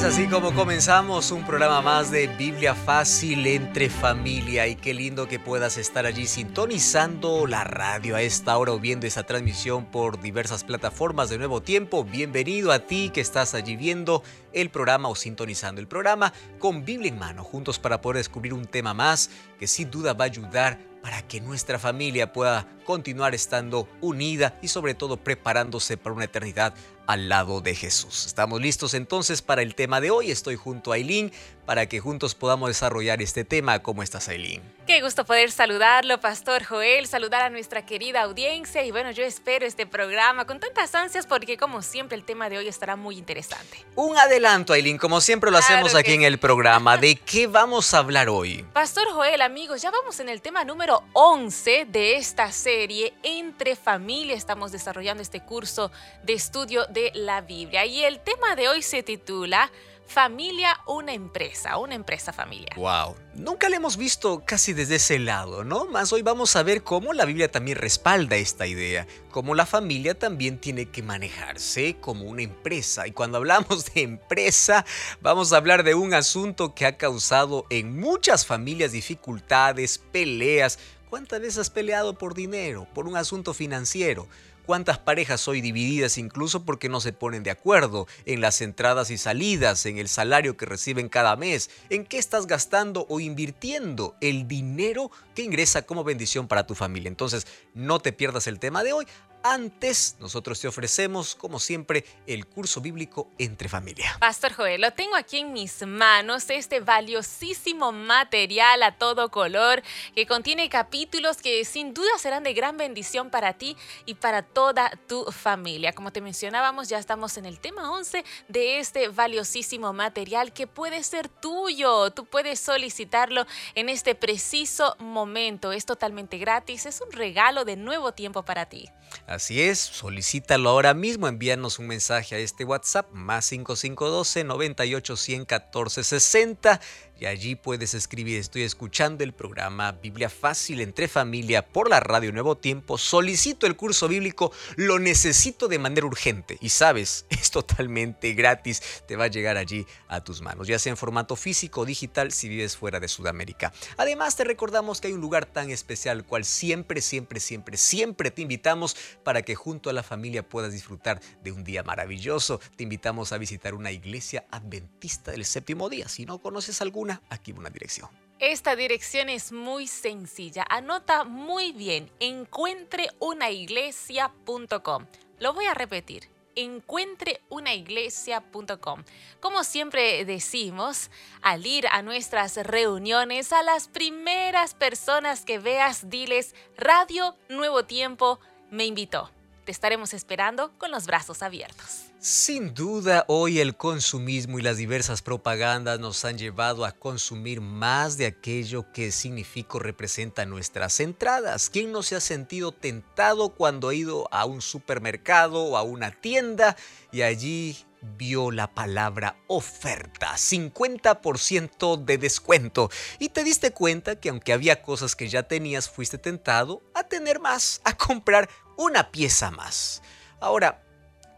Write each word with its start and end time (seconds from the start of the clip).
Es 0.00 0.06
así 0.06 0.28
como 0.28 0.54
comenzamos 0.54 1.30
un 1.30 1.44
programa 1.44 1.82
más 1.82 2.10
de 2.10 2.26
Biblia 2.26 2.74
Fácil 2.74 3.46
entre 3.46 3.90
familia. 3.90 4.66
Y 4.66 4.76
qué 4.76 4.94
lindo 4.94 5.28
que 5.28 5.38
puedas 5.38 5.76
estar 5.76 6.06
allí 6.06 6.26
sintonizando 6.26 7.46
la 7.46 7.64
radio 7.64 8.16
a 8.16 8.22
esta 8.22 8.56
hora 8.56 8.72
o 8.72 8.80
viendo 8.80 9.06
esa 9.06 9.24
transmisión 9.24 9.84
por 9.84 10.18
diversas 10.18 10.64
plataformas 10.64 11.28
de 11.28 11.36
Nuevo 11.36 11.60
Tiempo. 11.60 12.02
Bienvenido 12.02 12.72
a 12.72 12.78
ti 12.78 13.10
que 13.12 13.20
estás 13.20 13.54
allí 13.54 13.76
viendo 13.76 14.22
el 14.54 14.70
programa 14.70 15.10
o 15.10 15.14
sintonizando 15.14 15.82
el 15.82 15.86
programa 15.86 16.32
con 16.58 16.82
Biblia 16.86 17.10
en 17.10 17.18
mano, 17.18 17.44
juntos 17.44 17.78
para 17.78 18.00
poder 18.00 18.16
descubrir 18.16 18.54
un 18.54 18.64
tema 18.64 18.94
más 18.94 19.28
que 19.58 19.66
sin 19.66 19.90
duda 19.90 20.14
va 20.14 20.24
a 20.24 20.28
ayudar 20.28 20.89
para 21.02 21.22
que 21.22 21.40
nuestra 21.40 21.78
familia 21.78 22.32
pueda 22.32 22.66
continuar 22.84 23.34
estando 23.34 23.88
unida 24.00 24.58
y 24.62 24.68
sobre 24.68 24.94
todo 24.94 25.16
preparándose 25.16 25.96
para 25.96 26.14
una 26.14 26.24
eternidad 26.24 26.74
al 27.06 27.28
lado 27.28 27.60
de 27.60 27.74
Jesús. 27.74 28.26
Estamos 28.26 28.60
listos 28.60 28.94
entonces 28.94 29.42
para 29.42 29.62
el 29.62 29.74
tema 29.74 30.00
de 30.00 30.10
hoy. 30.10 30.30
Estoy 30.30 30.56
junto 30.56 30.92
a 30.92 30.94
Aileen 30.94 31.32
para 31.70 31.86
que 31.86 32.00
juntos 32.00 32.34
podamos 32.34 32.68
desarrollar 32.68 33.22
este 33.22 33.44
tema. 33.44 33.78
¿Cómo 33.78 34.02
estás, 34.02 34.28
Aileen? 34.28 34.60
Qué 34.88 35.00
gusto 35.02 35.24
poder 35.24 35.52
saludarlo, 35.52 36.18
Pastor 36.18 36.64
Joel, 36.64 37.06
saludar 37.06 37.42
a 37.42 37.48
nuestra 37.48 37.86
querida 37.86 38.22
audiencia 38.22 38.82
y 38.82 38.90
bueno, 38.90 39.12
yo 39.12 39.22
espero 39.22 39.64
este 39.64 39.86
programa 39.86 40.48
con 40.48 40.58
tantas 40.58 40.92
ansias 40.96 41.28
porque 41.28 41.56
como 41.56 41.80
siempre 41.82 42.16
el 42.16 42.24
tema 42.24 42.50
de 42.50 42.58
hoy 42.58 42.66
estará 42.66 42.96
muy 42.96 43.16
interesante. 43.16 43.86
Un 43.94 44.18
adelanto, 44.18 44.72
Aileen, 44.72 44.98
como 44.98 45.20
siempre 45.20 45.52
lo 45.52 45.58
hacemos 45.58 45.94
aquí 45.94 46.14
en 46.14 46.22
el 46.22 46.40
programa. 46.40 46.96
¿De 46.96 47.14
qué 47.14 47.46
vamos 47.46 47.94
a 47.94 47.98
hablar 47.98 48.28
hoy? 48.28 48.64
Pastor 48.72 49.06
Joel, 49.12 49.40
amigos, 49.40 49.80
ya 49.80 49.92
vamos 49.92 50.18
en 50.18 50.28
el 50.28 50.42
tema 50.42 50.64
número 50.64 51.04
11 51.12 51.84
de 51.84 52.16
esta 52.16 52.50
serie 52.50 53.14
Entre 53.22 53.76
Familia. 53.76 54.34
Estamos 54.34 54.72
desarrollando 54.72 55.22
este 55.22 55.40
curso 55.40 55.92
de 56.24 56.32
estudio 56.32 56.86
de 56.86 57.12
la 57.14 57.42
Biblia. 57.42 57.86
Y 57.86 58.02
el 58.02 58.18
tema 58.18 58.56
de 58.56 58.68
hoy 58.68 58.82
se 58.82 59.04
titula 59.04 59.70
Familia, 60.10 60.76
una 60.88 61.12
empresa, 61.12 61.78
una 61.78 61.94
empresa 61.94 62.32
familiar. 62.32 62.76
Wow, 62.76 63.14
nunca 63.36 63.68
le 63.68 63.76
hemos 63.76 63.96
visto 63.96 64.42
casi 64.44 64.72
desde 64.72 64.96
ese 64.96 65.20
lado, 65.20 65.62
¿no? 65.62 65.84
Más 65.84 66.12
hoy 66.12 66.22
vamos 66.22 66.56
a 66.56 66.64
ver 66.64 66.82
cómo 66.82 67.12
la 67.12 67.24
Biblia 67.24 67.48
también 67.48 67.78
respalda 67.78 68.34
esta 68.34 68.66
idea, 68.66 69.06
cómo 69.30 69.54
la 69.54 69.66
familia 69.66 70.18
también 70.18 70.58
tiene 70.58 70.86
que 70.86 71.04
manejarse 71.04 71.94
como 72.00 72.24
una 72.24 72.42
empresa. 72.42 73.06
Y 73.06 73.12
cuando 73.12 73.38
hablamos 73.38 73.94
de 73.94 74.02
empresa, 74.02 74.84
vamos 75.20 75.52
a 75.52 75.58
hablar 75.58 75.84
de 75.84 75.94
un 75.94 76.12
asunto 76.12 76.74
que 76.74 76.86
ha 76.86 76.96
causado 76.96 77.66
en 77.70 77.96
muchas 78.00 78.44
familias 78.44 78.90
dificultades, 78.90 79.98
peleas. 80.10 80.80
¿Cuántas 81.08 81.40
veces 81.40 81.58
has 81.58 81.70
peleado 81.70 82.18
por 82.18 82.34
dinero, 82.34 82.88
por 82.94 83.06
un 83.06 83.16
asunto 83.16 83.54
financiero? 83.54 84.26
Cuántas 84.70 85.00
parejas 85.00 85.48
hoy 85.48 85.60
divididas 85.60 86.16
incluso 86.16 86.64
porque 86.64 86.88
no 86.88 87.00
se 87.00 87.12
ponen 87.12 87.42
de 87.42 87.50
acuerdo 87.50 88.06
en 88.24 88.40
las 88.40 88.60
entradas 88.60 89.10
y 89.10 89.18
salidas, 89.18 89.84
en 89.84 89.98
el 89.98 90.08
salario 90.08 90.56
que 90.56 90.64
reciben 90.64 91.08
cada 91.08 91.34
mes, 91.34 91.70
en 91.88 92.06
qué 92.06 92.18
estás 92.18 92.46
gastando 92.46 93.04
o 93.08 93.18
invirtiendo 93.18 94.14
el 94.20 94.46
dinero 94.46 95.10
que 95.34 95.42
ingresa 95.42 95.82
como 95.82 96.04
bendición 96.04 96.46
para 96.46 96.68
tu 96.68 96.76
familia. 96.76 97.08
Entonces, 97.08 97.48
no 97.74 97.98
te 97.98 98.12
pierdas 98.12 98.46
el 98.46 98.60
tema 98.60 98.84
de 98.84 98.92
hoy. 98.92 99.06
Antes, 99.42 100.16
nosotros 100.20 100.60
te 100.60 100.68
ofrecemos, 100.68 101.34
como 101.34 101.58
siempre, 101.58 102.04
el 102.26 102.46
curso 102.46 102.82
bíblico 102.82 103.30
entre 103.38 103.70
familia. 103.70 104.18
Pastor 104.20 104.52
Joel, 104.52 104.82
lo 104.82 104.92
tengo 104.92 105.16
aquí 105.16 105.38
en 105.38 105.54
mis 105.54 105.86
manos, 105.86 106.50
este 106.50 106.80
valiosísimo 106.80 107.90
material 107.90 108.82
a 108.82 108.98
todo 108.98 109.30
color 109.30 109.82
que 110.14 110.26
contiene 110.26 110.68
capítulos 110.68 111.38
que 111.38 111.64
sin 111.64 111.94
duda 111.94 112.10
serán 112.18 112.42
de 112.42 112.52
gran 112.52 112.76
bendición 112.76 113.30
para 113.30 113.54
ti 113.54 113.78
y 114.04 114.14
para 114.14 114.42
toda 114.60 114.90
tu 115.08 115.24
familia. 115.32 115.94
Como 115.94 116.12
te 116.12 116.20
mencionábamos, 116.20 116.90
ya 116.90 116.98
estamos 116.98 117.38
en 117.38 117.46
el 117.46 117.58
tema 117.58 117.92
11 117.92 118.22
de 118.48 118.78
este 118.78 119.08
valiosísimo 119.08 119.94
material 119.94 120.52
que 120.52 120.66
puede 120.66 121.02
ser 121.02 121.30
tuyo. 121.30 122.10
Tú 122.10 122.26
puedes 122.26 122.60
solicitarlo 122.60 123.46
en 123.74 123.88
este 123.88 124.14
preciso 124.14 124.96
momento. 124.98 125.72
Es 125.72 125.86
totalmente 125.86 126.36
gratis, 126.36 126.84
es 126.84 127.00
un 127.00 127.10
regalo 127.10 127.64
de 127.64 127.76
nuevo 127.76 128.12
tiempo 128.12 128.42
para 128.42 128.66
ti. 128.66 128.90
Así 129.26 129.62
es, 129.62 129.78
solicítalo 129.78 130.68
ahora 130.68 130.92
mismo, 130.92 131.26
envíanos 131.26 131.78
un 131.78 131.86
mensaje 131.86 132.34
a 132.34 132.38
este 132.38 132.64
WhatsApp 132.64 133.10
más 133.12 133.46
5512 133.46 134.44
98 134.44 135.16
114 135.16 136.04
60 136.04 136.80
y 137.20 137.26
allí 137.26 137.54
puedes 137.54 137.92
escribir, 137.92 138.38
estoy 138.38 138.62
escuchando 138.62 139.22
el 139.22 139.34
programa 139.34 139.92
Biblia 139.92 140.30
Fácil 140.30 140.80
entre 140.80 141.06
familia 141.06 141.66
por 141.66 141.90
la 141.90 142.00
radio 142.00 142.32
Nuevo 142.32 142.56
Tiempo, 142.56 142.96
solicito 142.96 143.66
el 143.66 143.76
curso 143.76 144.08
bíblico, 144.08 144.52
lo 144.76 144.98
necesito 144.98 145.68
de 145.68 145.78
manera 145.78 146.06
urgente 146.06 146.56
y 146.62 146.70
sabes, 146.70 147.26
es 147.30 147.50
totalmente 147.50 148.32
gratis, 148.32 149.02
te 149.06 149.16
va 149.16 149.24
a 149.24 149.28
llegar 149.28 149.58
allí 149.58 149.86
a 150.08 150.24
tus 150.24 150.40
manos, 150.40 150.66
ya 150.66 150.78
sea 150.78 150.90
en 150.90 150.96
formato 150.96 151.36
físico 151.36 151.82
o 151.82 151.84
digital 151.84 152.32
si 152.32 152.48
vives 152.48 152.78
fuera 152.78 153.00
de 153.00 153.08
Sudamérica. 153.08 153.72
Además 153.98 154.36
te 154.36 154.44
recordamos 154.44 155.00
que 155.00 155.08
hay 155.08 155.12
un 155.12 155.20
lugar 155.20 155.44
tan 155.44 155.68
especial 155.70 156.24
cual 156.24 156.46
siempre, 156.46 157.02
siempre, 157.02 157.38
siempre, 157.38 157.76
siempre 157.76 158.30
te 158.30 158.40
invitamos 158.40 158.96
para 159.22 159.42
que 159.42 159.54
junto 159.54 159.90
a 159.90 159.92
la 159.92 160.02
familia 160.02 160.48
puedas 160.48 160.72
disfrutar 160.72 161.20
de 161.42 161.52
un 161.52 161.64
día 161.64 161.82
maravilloso. 161.82 162.60
Te 162.76 162.84
invitamos 162.84 163.32
a 163.32 163.38
visitar 163.38 163.74
una 163.74 163.92
iglesia 163.92 164.46
adventista 164.50 165.32
del 165.32 165.44
séptimo 165.44 165.90
día. 165.90 166.08
Si 166.08 166.24
no 166.24 166.38
conoces 166.38 166.80
alguna, 166.80 167.09
aquí 167.30 167.52
una 167.52 167.70
dirección. 167.70 168.10
Esta 168.38 168.76
dirección 168.76 169.28
es 169.28 169.52
muy 169.52 169.86
sencilla. 169.86 170.64
Anota 170.68 171.24
muy 171.24 171.72
bien. 171.72 172.10
Encuentreunaiglesia.com. 172.20 175.06
Lo 175.38 175.52
voy 175.52 175.66
a 175.66 175.74
repetir 175.74 176.30
encuentreunaiglesia.com. 176.54 179.04
Como 179.40 179.64
siempre 179.64 180.24
decimos, 180.24 181.10
al 181.42 181.66
ir 181.66 181.88
a 181.88 182.00
nuestras 182.02 182.56
reuniones, 182.56 183.52
a 183.52 183.62
las 183.62 183.88
primeras 183.88 184.74
personas 184.74 185.44
que 185.44 185.58
veas, 185.58 186.08
diles, 186.10 186.54
Radio 186.76 187.36
Nuevo 187.48 187.84
Tiempo 187.84 188.40
me 188.70 188.86
invitó. 188.86 189.30
Te 189.70 189.74
estaremos 189.74 190.14
esperando 190.14 190.72
con 190.78 190.90
los 190.90 191.06
brazos 191.06 191.44
abiertos. 191.44 192.06
Sin 192.18 192.74
duda, 192.74 193.24
hoy 193.28 193.60
el 193.60 193.76
consumismo 193.76 194.58
y 194.58 194.62
las 194.62 194.78
diversas 194.78 195.22
propagandas 195.22 196.00
nos 196.00 196.24
han 196.24 196.36
llevado 196.36 196.84
a 196.84 196.90
consumir 196.90 197.60
más 197.60 198.16
de 198.16 198.26
aquello 198.26 198.90
que 198.90 199.12
significa 199.12 199.76
o 199.76 199.78
representa 199.78 200.44
nuestras 200.44 200.98
entradas. 200.98 201.70
¿Quién 201.70 201.92
no 201.92 202.02
se 202.02 202.16
ha 202.16 202.20
sentido 202.20 202.72
tentado 202.72 203.50
cuando 203.50 203.90
ha 203.90 203.94
ido 203.94 204.26
a 204.32 204.44
un 204.44 204.60
supermercado 204.60 205.62
o 205.62 205.76
a 205.76 205.82
una 205.82 206.10
tienda 206.10 206.76
y 207.12 207.22
allí 207.22 207.78
vio 208.02 208.50
la 208.50 208.74
palabra 208.74 209.36
oferta, 209.46 210.32
50% 210.34 212.02
de 212.04 212.18
descuento. 212.18 212.90
Y 213.18 213.28
te 213.28 213.44
diste 213.44 213.72
cuenta 213.72 214.16
que 214.16 214.30
aunque 214.30 214.52
había 214.52 214.82
cosas 214.82 215.14
que 215.14 215.28
ya 215.28 215.42
tenías, 215.42 215.88
fuiste 215.88 216.18
tentado 216.18 216.82
a 216.94 217.04
tener 217.04 217.40
más, 217.40 217.80
a 217.84 217.96
comprar 217.96 218.48
una 218.80 219.10
pieza 219.10 219.50
más. 219.50 220.02
Ahora, 220.40 220.82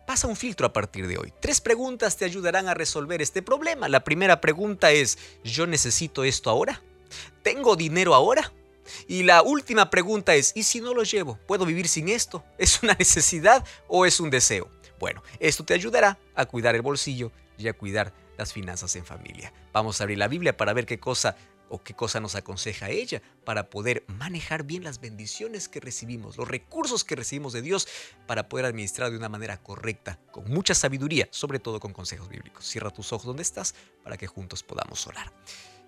Pasa 0.07 0.27
un 0.27 0.35
filtro 0.35 0.67
a 0.67 0.73
partir 0.73 1.07
de 1.07 1.17
hoy. 1.17 1.33
Tres 1.41 1.61
preguntas 1.61 2.17
te 2.17 2.25
ayudarán 2.25 2.69
a 2.69 2.75
resolver 2.75 3.23
este 3.23 3.41
problema. 3.41 3.89
La 3.89 4.03
primera 4.03 4.41
pregunta 4.41 4.91
es, 4.91 5.17
¿yo 5.45 5.67
necesito 5.67 6.25
esto 6.25 6.51
ahora? 6.51 6.83
¿Tengo 7.43 7.77
dinero 7.77 8.13
ahora? 8.13 8.53
Y 9.07 9.23
la 9.23 9.43
última 9.43 9.91
pregunta 9.91 10.35
es, 10.35 10.53
¿y 10.57 10.65
si 10.65 10.81
no 10.81 10.93
lo 10.93 11.05
llevo? 11.05 11.39
¿Puedo 11.47 11.65
vivir 11.65 11.89
sin 11.89 12.09
esto? 12.09 12.45
¿Es 12.59 12.83
una 12.83 12.95
necesidad 12.95 13.65
o 13.87 14.05
es 14.05 14.19
un 14.19 14.29
deseo? 14.29 14.69
Bueno, 14.99 15.23
esto 15.39 15.65
te 15.65 15.73
ayudará 15.73 16.19
a 16.35 16.47
cuidar 16.47 16.75
el 16.75 16.83
bolsillo 16.83 17.31
y 17.57 17.69
a 17.69 17.73
cuidar 17.73 18.13
las 18.37 18.53
finanzas 18.53 18.97
en 18.97 19.07
familia. 19.07 19.53
Vamos 19.73 20.01
a 20.01 20.05
abrir 20.05 20.19
la 20.19 20.29
Biblia 20.29 20.57
para 20.57 20.73
ver 20.73 20.85
qué 20.85 20.99
cosa 20.99 21.37
o 21.73 21.83
qué 21.83 21.95
cosa 21.95 22.21
nos 22.21 22.35
aconseja 22.35 22.91
ella 22.91 23.23
para 23.45 23.71
poder 23.71 24.05
manejar 24.07 24.63
bien 24.63 24.85
las 24.85 25.01
bendiciones 25.01 25.71
que 25.71 25.81
recibimos, 25.81 26.37
los 26.37 26.47
recursos 26.47 27.03
que 27.03 27.17
recibimos 27.17 27.55
de 27.55 27.63
Dios 27.63 27.89
para 28.27 28.51
poder 28.51 28.67
administrar 28.67 29.11
de 29.11 29.17
una 29.17 29.31
manera 29.31 29.57
correcta, 29.63 30.21
con 30.31 30.45
mucha 30.51 30.75
sabiduría, 30.75 31.29
sobre 31.31 31.61
todo 31.61 31.81
con 31.81 31.95
consejos 31.95 32.29
bíblicos. 32.29 32.67
Cierra 32.67 32.91
tus 32.91 33.15
ojos 33.15 33.27
donde 33.27 33.43
estás 33.43 33.75
para 34.05 34.19
que 34.19 34.27
juntos 34.27 34.63
podamos 34.63 35.07
orar. 35.07 35.33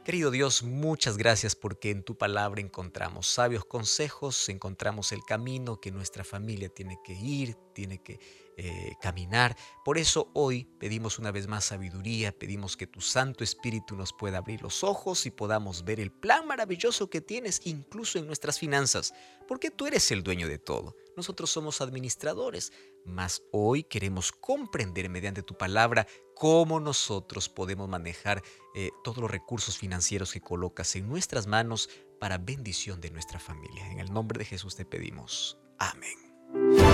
Querido 0.04 0.30
Dios, 0.30 0.62
muchas 0.62 1.18
gracias 1.18 1.54
porque 1.54 1.90
en 1.90 2.02
tu 2.02 2.16
palabra 2.16 2.62
encontramos 2.62 3.26
sabios 3.26 3.66
consejos, 3.66 4.48
encontramos 4.48 5.12
el 5.12 5.22
camino 5.22 5.80
que 5.80 5.90
nuestra 5.90 6.24
familia 6.24 6.70
tiene 6.70 6.98
que 7.04 7.12
ir, 7.12 7.56
tiene 7.74 8.02
que 8.02 8.18
eh, 8.56 8.94
caminar. 9.00 9.56
Por 9.84 9.98
eso 9.98 10.30
hoy 10.32 10.64
pedimos 10.78 11.18
una 11.18 11.32
vez 11.32 11.48
más 11.48 11.64
sabiduría, 11.64 12.32
pedimos 12.32 12.76
que 12.76 12.86
tu 12.86 13.00
Santo 13.00 13.42
Espíritu 13.42 13.96
nos 13.96 14.12
pueda 14.12 14.38
abrir 14.38 14.62
los 14.62 14.84
ojos 14.84 15.26
y 15.26 15.30
podamos 15.30 15.84
ver 15.84 16.00
el 16.00 16.12
plan 16.12 16.46
maravilloso 16.46 17.10
que 17.10 17.20
tienes 17.20 17.60
incluso 17.64 18.18
en 18.18 18.26
nuestras 18.26 18.58
finanzas, 18.58 19.12
porque 19.48 19.70
tú 19.70 19.86
eres 19.86 20.10
el 20.12 20.22
dueño 20.22 20.48
de 20.48 20.58
todo. 20.58 20.96
Nosotros 21.16 21.50
somos 21.50 21.80
administradores, 21.80 22.72
mas 23.04 23.42
hoy 23.52 23.84
queremos 23.84 24.32
comprender 24.32 25.08
mediante 25.08 25.42
tu 25.42 25.56
palabra 25.56 26.06
cómo 26.34 26.80
nosotros 26.80 27.48
podemos 27.48 27.88
manejar 27.88 28.42
eh, 28.74 28.90
todos 29.02 29.18
los 29.18 29.30
recursos 29.30 29.78
financieros 29.78 30.32
que 30.32 30.40
colocas 30.40 30.94
en 30.96 31.08
nuestras 31.08 31.46
manos 31.46 31.88
para 32.20 32.38
bendición 32.38 33.00
de 33.00 33.10
nuestra 33.10 33.38
familia. 33.38 33.90
En 33.90 34.00
el 34.00 34.12
nombre 34.12 34.38
de 34.38 34.44
Jesús 34.44 34.76
te 34.76 34.84
pedimos. 34.84 35.58
Amén. 35.78 36.93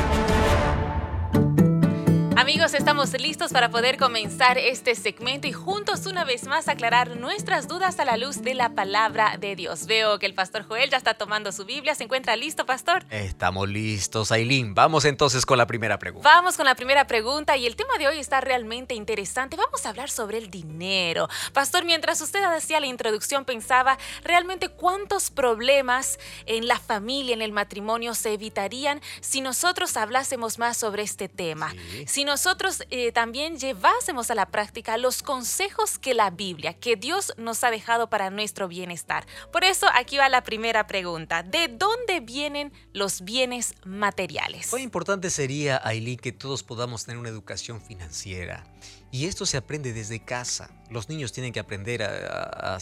Amigos, 2.51 2.73
estamos 2.73 3.13
listos 3.13 3.53
para 3.53 3.69
poder 3.69 3.95
comenzar 3.95 4.57
este 4.57 4.93
segmento 4.95 5.47
y 5.47 5.53
juntos 5.53 6.05
una 6.05 6.25
vez 6.25 6.47
más 6.47 6.67
aclarar 6.67 7.15
nuestras 7.15 7.69
dudas 7.69 7.97
a 7.97 8.03
la 8.03 8.17
luz 8.17 8.41
de 8.41 8.55
la 8.55 8.75
palabra 8.75 9.37
de 9.39 9.55
Dios. 9.55 9.85
Veo 9.85 10.19
que 10.19 10.25
el 10.25 10.33
pastor 10.33 10.63
Joel 10.63 10.89
ya 10.89 10.97
está 10.97 11.13
tomando 11.13 11.53
su 11.53 11.63
Biblia. 11.63 11.95
¿Se 11.95 12.03
encuentra 12.03 12.35
listo, 12.35 12.65
pastor? 12.65 13.05
Estamos 13.09 13.69
listos, 13.69 14.33
Aileen. 14.33 14.75
Vamos 14.75 15.05
entonces 15.05 15.45
con 15.45 15.57
la 15.57 15.65
primera 15.65 15.97
pregunta. 15.97 16.27
Vamos 16.27 16.57
con 16.57 16.65
la 16.65 16.75
primera 16.75 17.07
pregunta 17.07 17.55
y 17.55 17.65
el 17.65 17.77
tema 17.77 17.97
de 17.97 18.09
hoy 18.09 18.19
está 18.19 18.41
realmente 18.41 18.95
interesante. 18.95 19.55
Vamos 19.55 19.85
a 19.85 19.89
hablar 19.89 20.09
sobre 20.09 20.37
el 20.37 20.51
dinero. 20.51 21.29
Pastor, 21.53 21.85
mientras 21.85 22.19
usted 22.19 22.43
hacía 22.43 22.81
la 22.81 22.87
introducción 22.87 23.45
pensaba 23.45 23.97
realmente 24.25 24.67
cuántos 24.67 25.31
problemas 25.31 26.19
en 26.47 26.67
la 26.67 26.81
familia, 26.81 27.33
en 27.33 27.43
el 27.43 27.53
matrimonio 27.53 28.13
se 28.13 28.33
evitarían 28.33 28.99
si 29.21 29.39
nosotros 29.39 29.95
hablásemos 29.95 30.59
más 30.59 30.75
sobre 30.75 31.03
este 31.03 31.29
tema. 31.29 31.73
Si 32.07 32.25
nosotros 32.43 32.81
eh, 32.89 33.11
también 33.11 33.59
llevásemos 33.59 34.31
a 34.31 34.35
la 34.35 34.47
práctica 34.47 34.97
los 34.97 35.21
consejos 35.21 35.99
que 35.99 36.15
la 36.15 36.31
Biblia, 36.31 36.73
que 36.73 36.95
Dios 36.95 37.33
nos 37.37 37.63
ha 37.63 37.69
dejado 37.69 38.09
para 38.09 38.31
nuestro 38.31 38.67
bienestar. 38.67 39.27
Por 39.51 39.63
eso 39.63 39.85
aquí 39.93 40.17
va 40.17 40.27
la 40.27 40.41
primera 40.41 40.87
pregunta. 40.87 41.43
¿De 41.43 41.67
dónde 41.67 42.19
vienen 42.19 42.73
los 42.93 43.21
bienes 43.21 43.75
materiales? 43.85 44.71
Muy 44.71 44.81
importante 44.81 45.29
sería, 45.29 45.79
Aileen, 45.83 46.17
que 46.17 46.31
todos 46.31 46.63
podamos 46.63 47.05
tener 47.05 47.19
una 47.19 47.29
educación 47.29 47.79
financiera. 47.79 48.65
Y 49.13 49.25
esto 49.25 49.45
se 49.45 49.57
aprende 49.57 49.91
desde 49.91 50.21
casa. 50.21 50.69
Los 50.89 51.09
niños 51.09 51.33
tienen 51.33 51.51
que 51.51 51.59
aprender 51.59 52.01
a, 52.01 52.79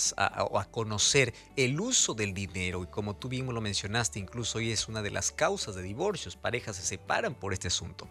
conocer 0.70 1.34
el 1.56 1.80
uso 1.80 2.14
del 2.14 2.36
dinero. 2.36 2.84
Y 2.84 2.88
como 2.88 3.16
tú 3.16 3.30
mismo 3.30 3.52
lo 3.52 3.62
mencionaste, 3.62 4.20
incluso 4.20 4.60
hoy 4.60 4.72
es 4.72 4.88
una 4.88 5.02
de 5.02 5.10
las 5.10 5.32
causas 5.32 5.74
de 5.74 5.82
divorcios. 5.82 6.36
Parejas 6.36 6.76
se 6.76 6.84
separan 6.84 7.34
por 7.34 7.52
este 7.54 7.68
asunto. 7.68 8.08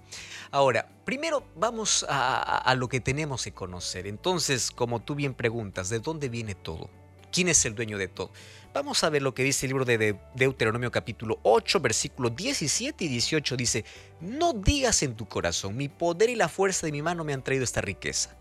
Ahora, 0.51 0.89
primero 1.05 1.45
vamos 1.55 2.05
a, 2.09 2.75
lo 2.77 2.89
que 2.89 3.01
tenemos 3.01 3.45
que 3.45 3.53
conocer. 3.53 4.09
Entonces, 4.09 4.73
como 4.73 5.01
tú 5.01 5.15
bien 5.15 5.35
preguntas, 5.35 5.89
¿de 5.89 6.01
dónde 6.01 6.29
viene 6.29 6.57
todo? 6.57 6.91
¿Quién 7.33 7.49
es 7.49 7.65
el 7.65 7.75
dueño 7.75 7.99
de 7.99 8.09
todo? 8.09 8.31
Vamos 8.73 9.03
a 9.03 9.11
ver 9.11 9.23
lo 9.23 9.35
que 9.35 9.43
dice 9.43 9.67
el 9.67 9.71
libro 9.71 9.85
de 9.85 10.17
Deuteronomio 10.35 10.91
capítulo 10.91 11.41
8, 11.43 11.81
versículos 11.81 12.37
17 12.37 13.05
y 13.05 13.09
18. 13.09 13.57
Dice, 13.57 13.85
no 14.21 14.53
digas 14.53 15.03
en 15.03 15.17
tu 15.17 15.27
corazón, 15.27 15.77
mi 15.77 15.89
poder 15.89 16.31
y 16.31 16.37
la 16.37 16.49
fuerza 16.49 16.87
de 16.87 16.93
mi 16.93 17.03
mano 17.03 17.25
me 17.25 17.33
han 17.33 17.43
traído 17.43 17.65
esta 17.65 17.81
riqueza. 17.81 18.37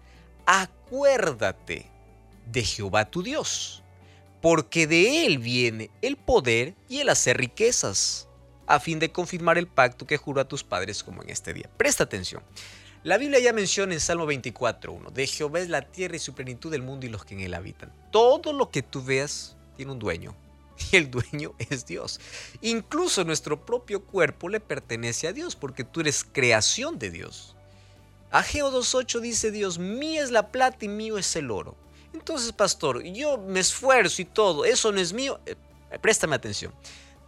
Acuérdate 0.45 1.89
de 2.51 2.63
Jehová 2.63 3.09
tu 3.09 3.23
Dios, 3.23 3.83
porque 4.41 4.87
de 4.87 5.25
él 5.25 5.39
viene 5.39 5.89
el 6.01 6.17
poder 6.17 6.75
y 6.87 6.99
el 6.99 7.09
hacer 7.09 7.37
riquezas, 7.37 8.27
a 8.67 8.79
fin 8.79 8.99
de 8.99 9.11
confirmar 9.11 9.57
el 9.57 9.67
pacto 9.67 10.05
que 10.05 10.17
juró 10.17 10.41
a 10.41 10.47
tus 10.47 10.63
padres 10.63 11.03
como 11.03 11.23
en 11.23 11.29
este 11.29 11.53
día. 11.53 11.69
Presta 11.77 12.03
atención. 12.03 12.43
La 13.07 13.17
Biblia 13.17 13.39
ya 13.39 13.53
menciona 13.53 13.93
en 13.93 14.01
Salmo 14.01 14.25
24.1, 14.29 15.13
de 15.13 15.27
Jehová 15.27 15.61
es 15.61 15.69
la 15.69 15.81
tierra 15.81 16.17
y 16.17 16.19
su 16.19 16.33
plenitud 16.33 16.69
del 16.69 16.81
mundo 16.81 17.05
y 17.05 17.09
los 17.09 17.23
que 17.23 17.35
en 17.35 17.39
él 17.39 17.53
habitan. 17.53 17.89
Todo 18.11 18.51
lo 18.51 18.69
que 18.69 18.81
tú 18.81 19.01
veas 19.01 19.55
tiene 19.77 19.93
un 19.93 19.99
dueño. 19.99 20.35
Y 20.91 20.97
el 20.97 21.09
dueño 21.09 21.53
es 21.57 21.85
Dios. 21.85 22.19
Incluso 22.59 23.23
nuestro 23.23 23.65
propio 23.65 24.03
cuerpo 24.03 24.49
le 24.49 24.59
pertenece 24.59 25.29
a 25.29 25.31
Dios 25.31 25.55
porque 25.55 25.85
tú 25.85 26.01
eres 26.01 26.25
creación 26.29 26.99
de 26.99 27.09
Dios. 27.09 27.55
Ageo 28.29 28.73
2.8 28.73 29.21
dice 29.21 29.51
Dios, 29.51 29.79
mía 29.79 30.21
es 30.21 30.31
la 30.31 30.51
plata 30.51 30.83
y 30.83 30.89
mío 30.89 31.17
es 31.17 31.33
el 31.37 31.49
oro. 31.49 31.77
Entonces, 32.13 32.51
pastor, 32.51 33.03
yo 33.03 33.37
me 33.37 33.61
esfuerzo 33.61 34.21
y 34.21 34.25
todo, 34.25 34.65
eso 34.65 34.91
no 34.91 34.99
es 34.99 35.13
mío. 35.13 35.39
Eh, 35.45 35.55
préstame 36.01 36.35
atención. 36.35 36.73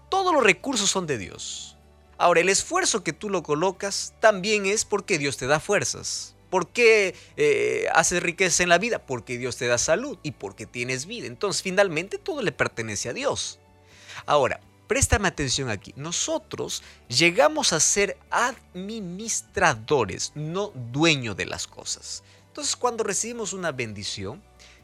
Todos 0.09 0.33
los 0.33 0.43
recursos 0.43 0.89
son 0.89 1.07
de 1.07 1.17
Dios. 1.17 1.77
Ahora, 2.19 2.41
el 2.41 2.49
esfuerzo 2.49 3.01
que 3.01 3.13
tú 3.13 3.29
lo 3.29 3.43
colocas 3.43 4.13
también 4.19 4.65
es 4.65 4.83
porque 4.83 5.17
Dios 5.17 5.37
te 5.37 5.47
da 5.47 5.61
fuerzas. 5.61 6.35
¿Por 6.49 6.67
qué 6.67 7.15
eh, 7.37 7.87
haces 7.93 8.21
riqueza 8.21 8.61
en 8.61 8.67
la 8.67 8.77
vida? 8.77 8.99
Porque 8.99 9.37
Dios 9.37 9.55
te 9.55 9.67
da 9.67 9.77
salud 9.77 10.17
y 10.21 10.31
porque 10.31 10.65
tienes 10.65 11.05
vida. 11.05 11.27
Entonces, 11.27 11.61
finalmente, 11.61 12.17
todo 12.17 12.41
le 12.41 12.51
pertenece 12.51 13.07
a 13.07 13.13
Dios. 13.13 13.57
Ahora, 14.25 14.59
préstame 14.87 15.29
atención 15.29 15.69
aquí. 15.69 15.93
Nosotros 15.95 16.83
llegamos 17.07 17.71
a 17.71 17.79
ser 17.79 18.17
administradores, 18.31 20.33
no 20.35 20.73
dueños 20.91 21.37
de 21.37 21.45
las 21.45 21.67
cosas. 21.67 22.23
Entonces, 22.47 22.75
cuando 22.75 23.05
recibimos 23.05 23.53
una 23.53 23.71
bendición, 23.71 24.43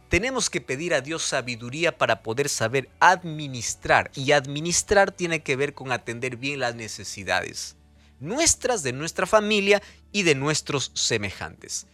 tenemos 0.10 0.50
que 0.50 0.62
pedir 0.62 0.94
a 0.94 1.02
Dios 1.02 1.24
sabiduría 1.24 1.98
para 1.98 2.22
poder 2.24 2.50
saber 2.50 2.90
administrar. 3.00 4.12
Y 4.16 4.32
administrar 4.32 5.12
tiene 5.12 5.44
que 5.44 5.56
ver 5.56 5.74
con 5.74 5.92
atender 5.92 6.38
bien 6.38 6.60
las 6.60 6.76
necesidades 6.76 7.76
nuestras, 8.20 8.84
de 8.84 8.94
nuestra 8.94 9.26
familia 9.26 9.82
y 10.12 10.24
de 10.24 10.36
nuestros 10.36 10.92
semejantes. 10.94 11.88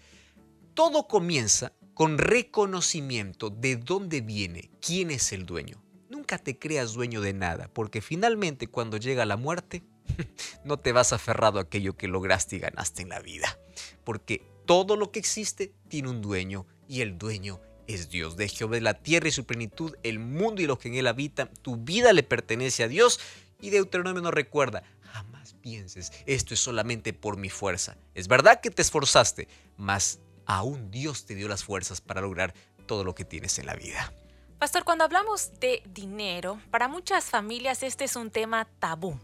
Todo 0.73 1.07
comienza 1.07 1.73
con 1.93 2.17
reconocimiento 2.17 3.49
de 3.49 3.75
dónde 3.75 4.21
viene, 4.21 4.71
quién 4.81 5.11
es 5.11 5.31
el 5.33 5.45
dueño. 5.45 5.83
Nunca 6.09 6.37
te 6.37 6.57
creas 6.57 6.93
dueño 6.93 7.21
de 7.21 7.33
nada, 7.33 7.69
porque 7.73 8.01
finalmente 8.01 8.67
cuando 8.67 8.97
llega 8.97 9.25
la 9.25 9.37
muerte, 9.37 9.83
no 10.63 10.77
te 10.77 10.91
vas 10.91 11.13
aferrado 11.13 11.59
a 11.59 11.63
aquello 11.63 11.97
que 11.97 12.07
lograste 12.07 12.55
y 12.55 12.59
ganaste 12.59 13.01
en 13.01 13.09
la 13.09 13.19
vida, 13.19 13.59
porque 14.03 14.43
todo 14.65 14.95
lo 14.95 15.11
que 15.11 15.19
existe 15.19 15.73
tiene 15.89 16.09
un 16.09 16.21
dueño 16.21 16.65
y 16.87 17.01
el 17.01 17.17
dueño 17.17 17.59
es 17.87 18.09
Dios. 18.09 18.37
De 18.37 18.47
Jehová 18.47 18.79
la 18.79 18.95
tierra 18.95 19.27
y 19.27 19.31
su 19.31 19.45
plenitud, 19.45 19.95
el 20.03 20.19
mundo 20.19 20.61
y 20.61 20.65
los 20.65 20.79
que 20.79 20.89
en 20.89 20.95
él 20.95 21.07
habitan. 21.07 21.49
Tu 21.61 21.77
vida 21.77 22.13
le 22.13 22.23
pertenece 22.23 22.83
a 22.83 22.87
Dios. 22.87 23.19
Y 23.59 23.69
Deuteronomio 23.69 24.21
nos 24.21 24.33
recuerda, 24.33 24.83
pienses, 25.61 26.11
esto 26.25 26.53
es 26.53 26.59
solamente 26.59 27.13
por 27.13 27.37
mi 27.37 27.49
fuerza. 27.49 27.95
Es 28.15 28.27
verdad 28.27 28.59
que 28.59 28.71
te 28.71 28.81
esforzaste, 28.81 29.47
mas 29.77 30.19
aún 30.45 30.91
Dios 30.91 31.25
te 31.25 31.35
dio 31.35 31.47
las 31.47 31.63
fuerzas 31.63 32.01
para 32.01 32.21
lograr 32.21 32.53
todo 32.87 33.03
lo 33.03 33.15
que 33.15 33.23
tienes 33.23 33.57
en 33.59 33.67
la 33.67 33.75
vida. 33.75 34.13
Pastor, 34.59 34.83
cuando 34.83 35.03
hablamos 35.03 35.59
de 35.59 35.81
dinero, 35.87 36.59
para 36.69 36.87
muchas 36.87 37.25
familias 37.25 37.81
este 37.83 38.03
es 38.03 38.15
un 38.15 38.29
tema 38.29 38.67
tabú. 38.79 39.19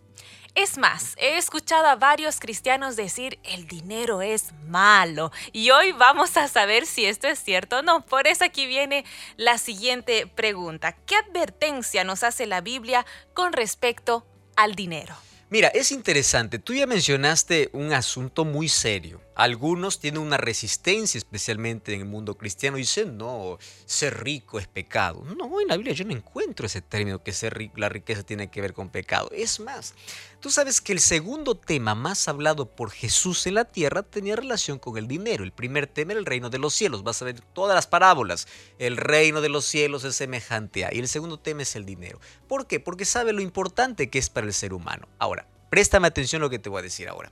Es 0.57 0.79
más, 0.79 1.13
he 1.17 1.37
escuchado 1.37 1.85
a 1.85 1.97
varios 1.97 2.39
cristianos 2.39 2.95
decir 2.95 3.37
el 3.43 3.67
dinero 3.67 4.23
es 4.23 4.53
malo 4.65 5.31
y 5.51 5.69
hoy 5.69 5.91
vamos 5.91 6.35
a 6.35 6.47
saber 6.47 6.87
si 6.87 7.05
esto 7.05 7.27
es 7.27 7.37
cierto 7.37 7.77
o 7.77 7.81
no. 7.83 8.03
Por 8.03 8.25
eso 8.25 8.43
aquí 8.43 8.65
viene 8.65 9.05
la 9.35 9.59
siguiente 9.59 10.25
pregunta. 10.25 10.93
¿Qué 11.05 11.15
advertencia 11.15 12.03
nos 12.03 12.23
hace 12.23 12.47
la 12.47 12.61
Biblia 12.61 13.05
con 13.35 13.53
respecto 13.53 14.25
al 14.55 14.73
dinero? 14.73 15.15
Mira, 15.51 15.67
es 15.67 15.91
interesante, 15.91 16.57
tú 16.57 16.73
ya 16.73 16.87
mencionaste 16.87 17.69
un 17.73 17.93
asunto 17.93 18.43
muy 18.43 18.67
serio. 18.67 19.21
Algunos 19.37 19.99
tienen 19.99 20.19
una 20.19 20.37
resistencia, 20.37 21.19
especialmente 21.19 21.93
en 21.93 22.01
el 22.01 22.07
mundo 22.07 22.39
cristiano, 22.39 22.77
y 22.77 22.81
dicen, 22.81 23.19
no, 23.19 23.59
ser 23.85 24.23
rico 24.23 24.57
es 24.57 24.67
pecado. 24.67 25.23
No, 25.37 25.61
en 25.61 25.67
la 25.67 25.77
Biblia 25.77 25.93
yo 25.93 26.05
no 26.05 26.13
encuentro 26.13 26.65
ese 26.65 26.81
término 26.81 27.21
que 27.21 27.31
ser 27.33 27.55
rico, 27.55 27.75
la 27.77 27.87
riqueza 27.87 28.23
tiene 28.23 28.49
que 28.49 28.61
ver 28.61 28.73
con 28.73 28.89
pecado. 28.89 29.29
Es 29.31 29.59
más, 29.59 29.93
tú 30.39 30.49
sabes 30.49 30.81
que 30.81 30.91
el 30.91 30.99
segundo 30.99 31.53
tema 31.53 31.93
más 31.93 32.27
hablado 32.27 32.65
por 32.65 32.89
Jesús 32.89 33.45
en 33.45 33.53
la 33.53 33.65
tierra 33.65 34.01
tenía 34.01 34.35
relación 34.35 34.79
con 34.79 34.97
el 34.97 35.07
dinero. 35.07 35.43
El 35.43 35.51
primer 35.51 35.85
tema 35.85 36.13
era 36.13 36.19
el 36.19 36.25
reino 36.25 36.49
de 36.49 36.57
los 36.57 36.73
cielos. 36.73 37.03
Vas 37.03 37.21
a 37.21 37.25
ver 37.25 37.39
todas 37.53 37.75
las 37.75 37.85
parábolas. 37.85 38.47
El 38.79 38.97
reino 38.97 39.41
de 39.41 39.49
los 39.49 39.65
cielos 39.65 40.03
es 40.03 40.15
semejante 40.15 40.83
a. 40.83 40.91
Y 40.91 40.97
el 40.97 41.07
segundo 41.07 41.37
tema 41.37 41.61
es 41.61 41.75
el 41.75 41.85
dinero. 41.85 42.19
¿Por 42.47 42.65
qué? 42.65 42.79
Porque 42.79 43.05
sabe 43.05 43.33
lo 43.33 43.41
importante 43.41 44.09
que 44.09 44.17
es 44.17 44.31
para 44.31 44.47
el 44.47 44.53
ser 44.53 44.73
humano. 44.73 45.07
Ahora, 45.19 45.45
préstame 45.69 46.07
atención 46.07 46.41
a 46.41 46.45
lo 46.45 46.49
que 46.49 46.57
te 46.57 46.69
voy 46.69 46.79
a 46.79 46.81
decir 46.81 47.07
ahora. 47.07 47.31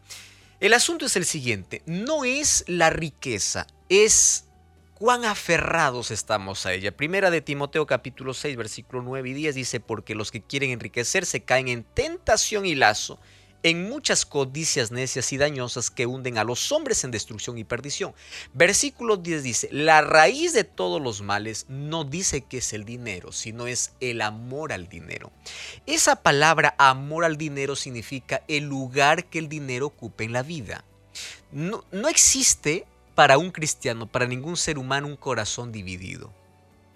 El 0.66 0.74
asunto 0.74 1.06
es 1.06 1.16
el 1.16 1.26
siguiente, 1.26 1.84
no 1.86 2.26
es 2.26 2.64
la 2.66 2.90
riqueza, 2.90 3.68
es 3.88 4.46
cuán 4.96 5.24
aferrados 5.24 6.10
estamos 6.10 6.66
a 6.66 6.74
ella. 6.74 6.98
Primera 6.98 7.30
de 7.30 7.42
Timoteo 7.42 7.86
capítulo 7.86 8.34
6 8.34 8.58
versículo 8.58 9.04
9 9.04 9.30
y 9.30 9.34
10 9.34 9.54
dice, 9.54 9.80
porque 9.80 10.16
los 10.16 10.32
que 10.32 10.42
quieren 10.42 10.72
enriquecerse 10.72 11.44
caen 11.44 11.68
en 11.68 11.84
tentación 11.84 12.66
y 12.66 12.74
lazo, 12.74 13.20
en 13.64 13.90
muchas 13.90 14.26
codicias 14.26 14.92
necias 14.92 15.32
y 15.34 15.38
dañosas 15.38 15.90
que 15.90 16.06
hunden 16.06 16.38
a 16.38 16.44
los 16.44 16.72
hombres 16.72 17.04
en 17.04 17.12
destrucción 17.12 17.58
y 17.58 17.64
perdición. 17.64 18.14
Versículo 18.54 19.18
10 19.18 19.44
dice, 19.44 19.70
la 19.72 20.02
raíz 20.02 20.54
de 20.54 20.64
todos 20.64 21.02
los 21.02 21.22
males 21.22 21.66
no 21.70 22.04
dice 22.04 22.42
que 22.42 22.58
es 22.58 22.74
el 22.74 22.86
dinero, 22.86 23.32
sino 23.32 23.68
es 23.68 23.94
el 24.00 24.22
amor 24.22 24.74
al 24.74 24.88
dinero. 24.88 25.32
Esa 25.86 26.18
palabra 26.18 26.76
amor 26.78 27.26
al 27.26 27.38
dinero 27.38 27.76
significa 27.76 28.44
el 28.48 28.66
lugar 28.66 29.26
que 29.26 29.40
el 29.40 29.50
dinero 29.50 29.88
ocupe 29.88 30.24
en 30.24 30.34
la 30.34 30.44
vida. 30.44 30.84
No, 31.52 31.86
no 31.92 32.08
existe 32.08 32.86
para 33.16 33.38
un 33.38 33.52
cristiano, 33.52 34.08
para 34.08 34.28
ningún 34.28 34.58
ser 34.58 34.78
humano, 34.78 35.08
un 35.08 35.16
corazón 35.16 35.72
dividido. 35.72 36.34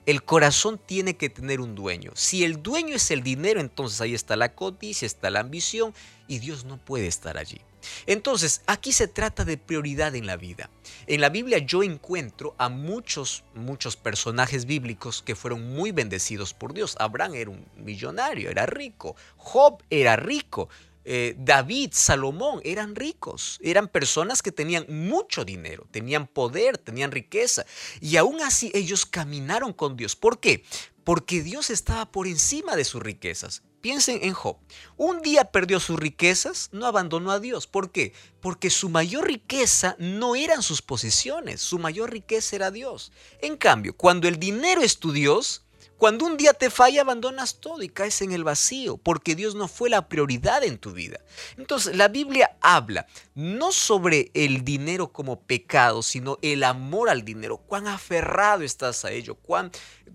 El 0.06 0.24
corazón 0.24 0.80
tiene 0.84 1.18
que 1.18 1.30
tener 1.30 1.62
un 1.62 1.76
dueño. 1.76 2.12
Si 2.16 2.44
el 2.44 2.64
dueño 2.64 2.96
es 2.96 3.12
el 3.12 3.22
dinero, 3.22 3.60
entonces 3.60 4.02
ahí 4.02 4.14
está 4.14 4.36
la 4.36 4.56
codicia, 4.56 5.06
está 5.06 5.30
la 5.30 5.42
ambición 5.42 5.94
y 6.28 6.40
Dios 6.40 6.66
no 6.66 6.78
puede 6.78 7.08
estar 7.08 7.38
allí. 7.38 7.62
Entonces, 8.06 8.62
aquí 8.68 8.92
se 8.92 9.08
trata 9.08 9.46
de 9.46 9.58
prioridad 9.58 10.16
en 10.16 10.26
la 10.26 10.38
vida. 10.38 10.70
En 11.08 11.22
la 11.22 11.30
Biblia 11.30 11.60
yo 11.60 11.84
encuentro 11.84 12.56
a 12.58 12.70
muchos, 12.70 13.44
muchos 13.54 13.96
personajes 13.96 14.66
bíblicos 14.66 15.22
que 15.22 15.36
fueron 15.36 15.74
muy 15.74 15.92
bendecidos 15.92 16.54
por 16.54 16.74
Dios. 16.74 16.96
Abraham 17.00 17.36
era 17.36 17.52
un 17.52 17.66
millonario, 17.78 18.50
era 18.50 18.66
rico. 18.66 19.16
Job 19.38 19.82
era 19.90 20.16
rico. 20.16 20.70
Eh, 21.12 21.34
David, 21.40 21.90
Salomón 21.94 22.62
eran 22.64 22.94
ricos, 22.94 23.58
eran 23.64 23.88
personas 23.88 24.44
que 24.44 24.52
tenían 24.52 24.86
mucho 24.90 25.44
dinero, 25.44 25.88
tenían 25.90 26.28
poder, 26.28 26.78
tenían 26.78 27.10
riqueza. 27.10 27.66
Y 28.00 28.18
aún 28.18 28.44
así 28.44 28.70
ellos 28.76 29.08
caminaron 29.08 29.74
con 29.74 29.98
Dios. 29.98 30.16
¿Por 30.16 30.40
qué? 30.40 30.64
Porque 31.04 31.42
Dios 31.42 31.72
estaba 31.72 32.12
por 32.12 32.28
encima 32.28 32.76
de 32.76 32.86
sus 32.86 33.02
riquezas. 33.02 33.64
Piensen 33.82 34.20
en 34.22 34.34
Job. 34.34 34.58
Un 34.98 35.24
día 35.24 35.46
perdió 35.46 35.80
sus 35.80 35.98
riquezas, 36.00 36.70
no 36.74 36.86
abandonó 36.86 37.32
a 37.32 37.40
Dios. 37.40 37.66
¿Por 37.66 37.92
qué? 37.92 38.14
Porque 38.40 38.70
su 38.70 38.90
mayor 38.90 39.26
riqueza 39.26 39.96
no 39.98 40.36
eran 40.36 40.62
sus 40.62 40.84
posesiones, 40.84 41.60
su 41.60 41.80
mayor 41.80 42.12
riqueza 42.12 42.56
era 42.56 42.70
Dios. 42.70 43.12
En 43.42 43.58
cambio, 43.58 43.98
cuando 43.98 44.28
el 44.28 44.38
dinero 44.38 44.84
es 44.84 45.00
tu 45.00 45.12
Dios, 45.12 45.64
cuando 46.00 46.26
un 46.26 46.38
día 46.38 46.54
te 46.54 46.70
falla, 46.70 47.02
abandonas 47.02 47.60
todo 47.60 47.84
y 47.84 47.90
caes 47.90 48.22
en 48.22 48.32
el 48.32 48.46
vacío, 48.46 48.96
porque 48.96 49.36
Dios 49.36 49.54
no 49.54 49.68
fue 49.68 49.90
la 49.90 50.08
prioridad 50.08 50.64
en 50.64 50.78
tu 50.78 50.94
vida. 50.94 51.20
Entonces, 51.58 51.94
la 51.98 52.08
Biblia 52.08 52.56
habla 52.62 53.06
no 53.36 53.74
sobre 53.74 54.32
el 54.34 54.64
dinero 54.64 55.12
como 55.12 55.42
pecado, 55.42 56.02
sino 56.02 56.38
el 56.42 56.64
amor 56.64 57.10
al 57.10 57.26
dinero. 57.26 57.58
Cuán 57.58 57.88
aferrado 57.88 58.64
estás 58.64 59.04
a 59.04 59.12
ello. 59.12 59.36
Cuán, 59.36 59.72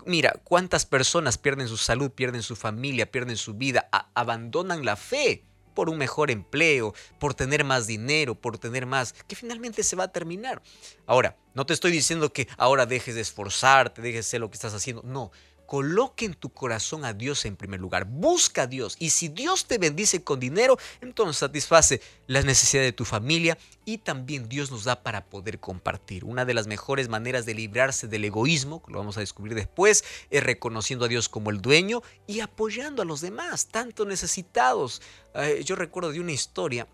mira, 0.06 0.40
cuántas 0.42 0.86
personas 0.86 1.36
pierden 1.36 1.68
su 1.68 1.76
salud, 1.76 2.10
pierden 2.10 2.42
su 2.42 2.56
familia, 2.56 3.10
pierden 3.10 3.36
su 3.36 3.52
vida, 3.52 3.90
abandonan 4.14 4.86
la 4.86 4.96
fe 4.96 5.44
por 5.74 5.90
un 5.90 5.98
mejor 5.98 6.30
empleo, 6.30 6.94
por 7.18 7.34
tener 7.34 7.64
más 7.64 7.86
dinero, 7.86 8.34
por 8.34 8.56
tener 8.58 8.86
más, 8.86 9.12
que 9.12 9.36
finalmente 9.36 9.82
se 9.82 9.96
va 9.96 10.04
a 10.04 10.12
terminar. 10.12 10.62
Ahora, 11.04 11.36
no 11.52 11.66
te 11.66 11.74
estoy 11.74 11.90
diciendo 11.90 12.32
que 12.32 12.48
ahora 12.56 12.86
dejes 12.86 13.16
de 13.16 13.20
esforzarte, 13.20 14.00
dejes 14.00 14.14
de 14.14 14.20
hacer 14.20 14.40
lo 14.40 14.48
que 14.48 14.54
estás 14.54 14.72
haciendo. 14.72 15.02
No, 15.02 15.30
Coloque 15.74 16.24
en 16.24 16.34
tu 16.34 16.50
corazón 16.50 17.04
a 17.04 17.12
Dios 17.12 17.44
en 17.46 17.56
primer 17.56 17.80
lugar. 17.80 18.04
Busca 18.04 18.62
a 18.62 18.66
Dios. 18.68 18.94
Y 19.00 19.10
si 19.10 19.26
Dios 19.26 19.66
te 19.66 19.76
bendice 19.78 20.22
con 20.22 20.38
dinero, 20.38 20.78
entonces 21.00 21.38
satisface 21.38 22.00
las 22.28 22.44
necesidades 22.44 22.90
de 22.90 22.92
tu 22.92 23.04
familia 23.04 23.58
y 23.84 23.98
también 23.98 24.48
Dios 24.48 24.70
nos 24.70 24.84
da 24.84 25.02
para 25.02 25.24
poder 25.24 25.58
compartir. 25.58 26.24
Una 26.24 26.44
de 26.44 26.54
las 26.54 26.68
mejores 26.68 27.08
maneras 27.08 27.44
de 27.44 27.54
librarse 27.54 28.06
del 28.06 28.24
egoísmo, 28.24 28.84
que 28.84 28.92
lo 28.92 29.00
vamos 29.00 29.16
a 29.16 29.20
descubrir 29.20 29.56
después, 29.56 30.04
es 30.30 30.44
reconociendo 30.44 31.06
a 31.06 31.08
Dios 31.08 31.28
como 31.28 31.50
el 31.50 31.60
dueño 31.60 32.04
y 32.28 32.38
apoyando 32.38 33.02
a 33.02 33.04
los 33.04 33.20
demás, 33.20 33.66
tanto 33.66 34.04
necesitados. 34.04 35.02
Eh, 35.34 35.62
yo 35.64 35.74
recuerdo 35.74 36.12
de 36.12 36.20
una 36.20 36.30
historia 36.30 36.86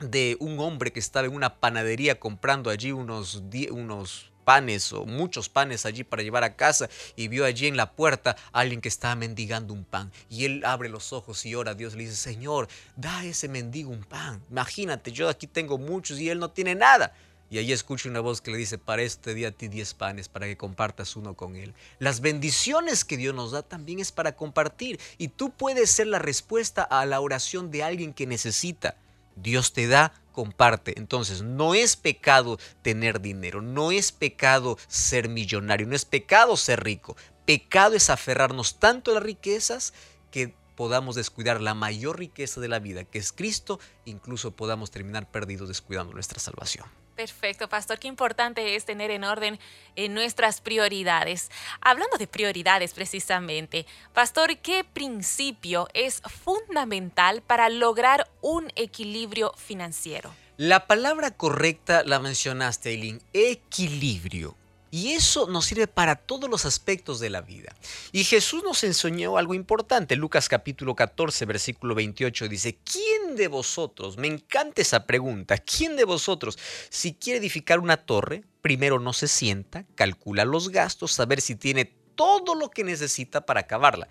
de 0.00 0.36
un 0.40 0.58
hombre 0.58 0.92
que 0.92 0.98
estaba 0.98 1.28
en 1.28 1.36
una 1.36 1.60
panadería 1.60 2.18
comprando 2.18 2.68
allí 2.68 2.90
unos, 2.90 3.44
unos 3.70 4.32
panes 4.48 4.94
o 4.94 5.04
muchos 5.04 5.50
panes 5.50 5.84
allí 5.84 6.04
para 6.04 6.22
llevar 6.22 6.42
a 6.42 6.56
casa 6.56 6.88
y 7.16 7.28
vio 7.28 7.44
allí 7.44 7.66
en 7.66 7.76
la 7.76 7.92
puerta 7.92 8.34
a 8.50 8.60
alguien 8.60 8.80
que 8.80 8.88
estaba 8.88 9.14
mendigando 9.14 9.74
un 9.74 9.84
pan. 9.84 10.10
Y 10.30 10.46
él 10.46 10.64
abre 10.64 10.88
los 10.88 11.12
ojos 11.12 11.44
y 11.44 11.54
ora 11.54 11.72
a 11.72 11.74
Dios, 11.74 11.94
le 11.94 12.04
dice, 12.04 12.16
Señor, 12.16 12.66
da 12.96 13.18
a 13.18 13.24
ese 13.26 13.46
mendigo 13.46 13.90
un 13.90 14.04
pan. 14.04 14.42
Imagínate, 14.50 15.12
yo 15.12 15.28
aquí 15.28 15.46
tengo 15.46 15.76
muchos 15.76 16.18
y 16.18 16.30
él 16.30 16.38
no 16.38 16.50
tiene 16.50 16.74
nada. 16.74 17.12
Y 17.50 17.58
allí 17.58 17.74
escucha 17.74 18.08
una 18.08 18.20
voz 18.20 18.40
que 18.40 18.50
le 18.50 18.56
dice, 18.56 18.78
para 18.78 19.02
este 19.02 19.34
día 19.34 19.48
a 19.48 19.50
ti 19.50 19.68
diez 19.68 19.92
panes, 19.92 20.30
para 20.30 20.46
que 20.46 20.56
compartas 20.56 21.14
uno 21.14 21.34
con 21.34 21.54
él. 21.54 21.74
Las 21.98 22.22
bendiciones 22.22 23.04
que 23.04 23.18
Dios 23.18 23.34
nos 23.34 23.52
da 23.52 23.62
también 23.62 24.00
es 24.00 24.12
para 24.12 24.34
compartir. 24.34 24.98
Y 25.18 25.28
tú 25.28 25.50
puedes 25.50 25.90
ser 25.90 26.06
la 26.06 26.20
respuesta 26.20 26.82
a 26.84 27.04
la 27.04 27.20
oración 27.20 27.70
de 27.70 27.82
alguien 27.82 28.14
que 28.14 28.26
necesita. 28.26 28.96
Dios 29.36 29.74
te 29.74 29.88
da, 29.88 30.14
comparte. 30.38 30.94
Entonces, 30.96 31.42
no 31.42 31.74
es 31.74 31.96
pecado 31.96 32.60
tener 32.82 33.20
dinero, 33.20 33.60
no 33.60 33.90
es 33.90 34.12
pecado 34.12 34.78
ser 34.86 35.28
millonario, 35.28 35.84
no 35.88 35.96
es 35.96 36.04
pecado 36.04 36.56
ser 36.56 36.84
rico. 36.84 37.16
Pecado 37.44 37.96
es 37.96 38.08
aferrarnos 38.08 38.78
tanto 38.78 39.10
a 39.10 39.14
las 39.14 39.24
riquezas 39.24 39.94
que 40.30 40.54
podamos 40.76 41.16
descuidar 41.16 41.60
la 41.60 41.74
mayor 41.74 42.20
riqueza 42.20 42.60
de 42.60 42.68
la 42.68 42.78
vida, 42.78 43.02
que 43.02 43.18
es 43.18 43.32
Cristo, 43.32 43.80
incluso 44.04 44.52
podamos 44.52 44.92
terminar 44.92 45.28
perdidos 45.28 45.66
descuidando 45.66 46.12
nuestra 46.12 46.38
salvación. 46.38 46.86
Perfecto, 47.18 47.68
pastor. 47.68 47.98
Qué 47.98 48.06
importante 48.06 48.76
es 48.76 48.84
tener 48.84 49.10
en 49.10 49.24
orden 49.24 49.58
en 49.96 50.14
nuestras 50.14 50.60
prioridades. 50.60 51.50
Hablando 51.80 52.16
de 52.16 52.28
prioridades 52.28 52.94
precisamente, 52.94 53.86
pastor, 54.14 54.56
¿qué 54.58 54.84
principio 54.84 55.88
es 55.94 56.22
fundamental 56.22 57.42
para 57.42 57.70
lograr 57.70 58.30
un 58.40 58.70
equilibrio 58.76 59.52
financiero? 59.56 60.32
La 60.58 60.86
palabra 60.86 61.32
correcta 61.32 62.04
la 62.04 62.20
mencionaste, 62.20 62.90
Eileen, 62.90 63.20
equilibrio. 63.32 64.54
Y 64.90 65.12
eso 65.12 65.46
nos 65.46 65.66
sirve 65.66 65.86
para 65.86 66.16
todos 66.16 66.48
los 66.48 66.64
aspectos 66.64 67.20
de 67.20 67.28
la 67.28 67.42
vida. 67.42 67.74
Y 68.12 68.24
Jesús 68.24 68.62
nos 68.64 68.82
enseñó 68.84 69.36
algo 69.36 69.54
importante. 69.54 70.16
Lucas 70.16 70.48
capítulo 70.48 70.94
14, 70.94 71.44
versículo 71.44 71.94
28 71.94 72.48
dice, 72.48 72.78
¿quién 72.84 73.36
de 73.36 73.48
vosotros, 73.48 74.16
me 74.16 74.28
encanta 74.28 74.80
esa 74.80 75.06
pregunta, 75.06 75.58
¿quién 75.58 75.96
de 75.96 76.04
vosotros, 76.04 76.58
si 76.88 77.14
quiere 77.14 77.38
edificar 77.38 77.80
una 77.80 77.98
torre, 77.98 78.44
primero 78.62 78.98
no 78.98 79.12
se 79.12 79.28
sienta, 79.28 79.84
calcula 79.94 80.44
los 80.44 80.70
gastos, 80.70 81.12
saber 81.12 81.40
si 81.40 81.54
tiene 81.54 81.84
todo 82.14 82.54
lo 82.54 82.70
que 82.70 82.84
necesita 82.84 83.44
para 83.44 83.60
acabarla? 83.60 84.08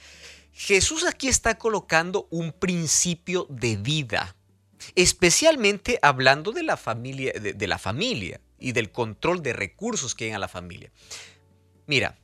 Jesús 0.54 1.06
aquí 1.06 1.28
está 1.28 1.58
colocando 1.58 2.28
un 2.30 2.52
principio 2.52 3.48
de 3.50 3.78
vida, 3.78 4.36
especialmente 4.96 6.00
hablando 6.02 6.52
de 6.52 6.64
la 6.64 6.78
familia, 6.78 7.34
de 7.34 7.68
la 7.68 7.78
familia 7.78 8.40
y 8.60 8.72
del 8.72 8.92
control 8.92 9.42
de 9.42 9.54
recursos 9.54 10.16
que 10.16 10.26
hay 10.26 10.32
en 10.32 10.42
la 10.42 10.48
familia. 10.48 10.92
Mira, 11.86 12.18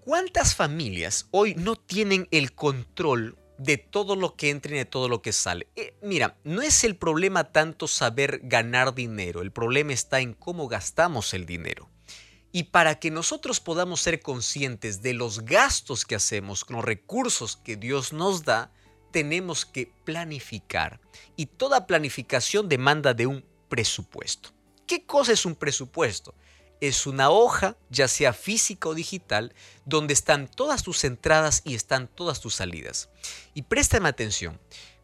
¿cuántas 0.00 0.54
familias 0.54 1.28
hoy 1.30 1.54
no 1.54 1.76
tienen 1.76 2.28
el 2.30 2.52
control 2.52 3.36
de 3.58 3.76
todo 3.76 4.16
lo 4.16 4.36
que 4.36 4.50
entra 4.50 4.74
y 4.74 4.78
de 4.78 4.84
todo 4.84 5.08
lo 5.08 5.22
que 5.22 5.32
sale? 5.32 5.68
Eh, 5.76 5.94
mira, 6.02 6.36
no 6.44 6.62
es 6.62 6.84
el 6.84 6.96
problema 6.96 7.44
tanto 7.52 7.86
saber 7.86 8.40
ganar 8.42 8.94
dinero, 8.94 9.42
el 9.42 9.52
problema 9.52 9.92
está 9.92 10.20
en 10.20 10.34
cómo 10.34 10.68
gastamos 10.68 11.34
el 11.34 11.46
dinero. 11.46 11.88
Y 12.52 12.64
para 12.64 12.98
que 12.98 13.12
nosotros 13.12 13.60
podamos 13.60 14.00
ser 14.00 14.20
conscientes 14.20 15.02
de 15.02 15.14
los 15.14 15.44
gastos 15.44 16.04
que 16.04 16.16
hacemos 16.16 16.64
con 16.64 16.76
los 16.76 16.84
recursos 16.84 17.56
que 17.56 17.76
Dios 17.76 18.12
nos 18.12 18.44
da, 18.44 18.72
tenemos 19.12 19.66
que 19.66 19.92
planificar. 20.04 21.00
Y 21.36 21.46
toda 21.46 21.86
planificación 21.86 22.68
demanda 22.68 23.14
de 23.14 23.26
un 23.26 23.44
presupuesto. 23.68 24.50
¿Qué 24.90 25.04
cosa 25.06 25.30
es 25.30 25.46
un 25.46 25.54
presupuesto? 25.54 26.34
Es 26.80 27.06
una 27.06 27.30
hoja, 27.30 27.76
ya 27.90 28.08
sea 28.08 28.32
física 28.32 28.88
o 28.88 28.94
digital, 28.94 29.54
donde 29.84 30.14
están 30.14 30.48
todas 30.48 30.82
tus 30.82 31.04
entradas 31.04 31.62
y 31.64 31.76
están 31.76 32.08
todas 32.08 32.40
tus 32.40 32.56
salidas. 32.56 33.08
Y 33.54 33.62
préstame 33.62 34.08
atención, 34.08 34.58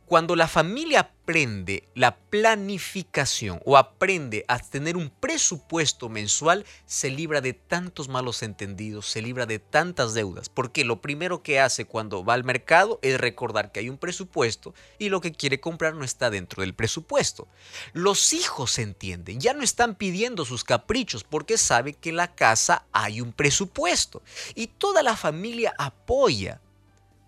cuando 0.06 0.36
la 0.36 0.46
familia 0.46 1.00
aprende 1.00 1.88
la 1.96 2.16
planificación 2.16 3.60
o 3.64 3.76
aprende 3.76 4.44
a 4.46 4.60
tener 4.60 4.96
un 4.96 5.10
presupuesto 5.10 6.08
mensual, 6.08 6.64
se 6.86 7.10
libra 7.10 7.40
de 7.40 7.52
tantos 7.52 8.08
malos 8.08 8.44
entendidos, 8.44 9.08
se 9.08 9.20
libra 9.20 9.46
de 9.46 9.58
tantas 9.58 10.14
deudas, 10.14 10.48
porque 10.48 10.84
lo 10.84 11.00
primero 11.02 11.42
que 11.42 11.58
hace 11.58 11.84
cuando 11.84 12.25
va 12.25 12.34
al 12.34 12.44
mercado 12.44 13.00
es 13.02 13.20
recordar 13.20 13.72
que 13.72 13.80
hay 13.80 13.88
un 13.88 13.98
presupuesto 13.98 14.75
y 15.00 15.08
lo 15.08 15.20
que 15.20 15.32
quiere 15.32 15.58
comprar 15.58 15.94
no 15.94 16.04
está 16.04 16.30
dentro 16.30 16.60
del 16.60 16.75
presupuesto. 16.75 17.48
Los 17.92 18.32
hijos 18.32 18.78
entienden, 18.78 19.40
ya 19.40 19.54
no 19.54 19.64
están 19.64 19.96
pidiendo 19.96 20.44
sus 20.44 20.62
caprichos 20.62 21.25
porque 21.25 21.58
sabe 21.58 21.94
que 21.94 22.10
en 22.10 22.16
la 22.16 22.32
casa 22.32 22.86
hay 22.92 23.20
un 23.20 23.32
presupuesto 23.32 24.22
y 24.54 24.68
toda 24.68 25.02
la 25.02 25.16
familia 25.16 25.75
apoya 25.76 26.60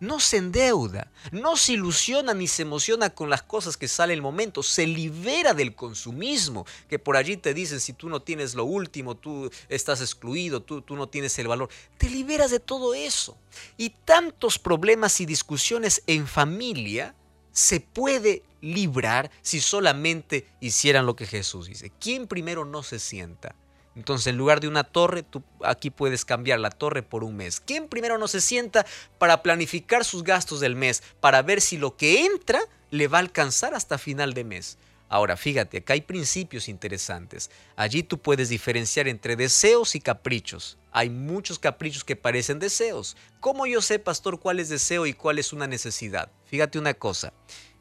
no 0.00 0.20
se 0.20 0.36
endeuda, 0.36 1.10
no 1.32 1.56
se 1.56 1.72
ilusiona 1.72 2.34
ni 2.34 2.46
se 2.46 2.62
emociona 2.62 3.10
con 3.10 3.30
las 3.30 3.42
cosas 3.42 3.76
que 3.76 3.88
sale 3.88 4.14
el 4.14 4.22
momento, 4.22 4.62
se 4.62 4.86
libera 4.86 5.54
del 5.54 5.74
consumismo, 5.74 6.66
que 6.88 6.98
por 6.98 7.16
allí 7.16 7.36
te 7.36 7.54
dicen 7.54 7.80
si 7.80 7.92
tú 7.92 8.08
no 8.08 8.22
tienes 8.22 8.54
lo 8.54 8.64
último, 8.64 9.16
tú 9.16 9.50
estás 9.68 10.00
excluido, 10.00 10.62
tú, 10.62 10.82
tú 10.82 10.96
no 10.96 11.08
tienes 11.08 11.38
el 11.38 11.48
valor, 11.48 11.68
te 11.96 12.08
liberas 12.08 12.50
de 12.50 12.60
todo 12.60 12.94
eso. 12.94 13.36
Y 13.76 13.90
tantos 14.04 14.58
problemas 14.58 15.20
y 15.20 15.26
discusiones 15.26 16.02
en 16.06 16.26
familia 16.26 17.14
se 17.52 17.80
puede 17.80 18.44
librar 18.60 19.30
si 19.42 19.60
solamente 19.60 20.46
hicieran 20.60 21.06
lo 21.06 21.16
que 21.16 21.26
Jesús 21.26 21.66
dice. 21.66 21.90
¿Quién 21.98 22.26
primero 22.26 22.64
no 22.64 22.82
se 22.82 22.98
sienta? 22.98 23.54
Entonces, 23.98 24.28
en 24.28 24.36
lugar 24.36 24.60
de 24.60 24.68
una 24.68 24.84
torre, 24.84 25.24
tú 25.24 25.42
aquí 25.64 25.90
puedes 25.90 26.24
cambiar 26.24 26.60
la 26.60 26.70
torre 26.70 27.02
por 27.02 27.24
un 27.24 27.34
mes. 27.34 27.58
¿Quién 27.58 27.88
primero 27.88 28.16
no 28.16 28.28
se 28.28 28.40
sienta 28.40 28.86
para 29.18 29.42
planificar 29.42 30.04
sus 30.04 30.22
gastos 30.22 30.60
del 30.60 30.76
mes, 30.76 31.02
para 31.18 31.42
ver 31.42 31.60
si 31.60 31.78
lo 31.78 31.96
que 31.96 32.24
entra 32.24 32.60
le 32.92 33.08
va 33.08 33.18
a 33.18 33.22
alcanzar 33.22 33.74
hasta 33.74 33.98
final 33.98 34.34
de 34.34 34.44
mes? 34.44 34.78
Ahora, 35.08 35.36
fíjate, 35.36 35.78
acá 35.78 35.94
hay 35.94 36.02
principios 36.02 36.68
interesantes. 36.68 37.50
Allí 37.74 38.04
tú 38.04 38.18
puedes 38.18 38.50
diferenciar 38.50 39.08
entre 39.08 39.34
deseos 39.34 39.96
y 39.96 40.00
caprichos. 40.00 40.78
Hay 40.92 41.10
muchos 41.10 41.58
caprichos 41.58 42.04
que 42.04 42.14
parecen 42.14 42.60
deseos. 42.60 43.16
¿Cómo 43.40 43.66
yo 43.66 43.82
sé, 43.82 43.98
pastor, 43.98 44.38
cuál 44.38 44.60
es 44.60 44.68
deseo 44.68 45.06
y 45.06 45.12
cuál 45.12 45.40
es 45.40 45.52
una 45.52 45.66
necesidad? 45.66 46.30
Fíjate 46.44 46.78
una 46.78 46.94
cosa. 46.94 47.32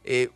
Eh, 0.03 0.31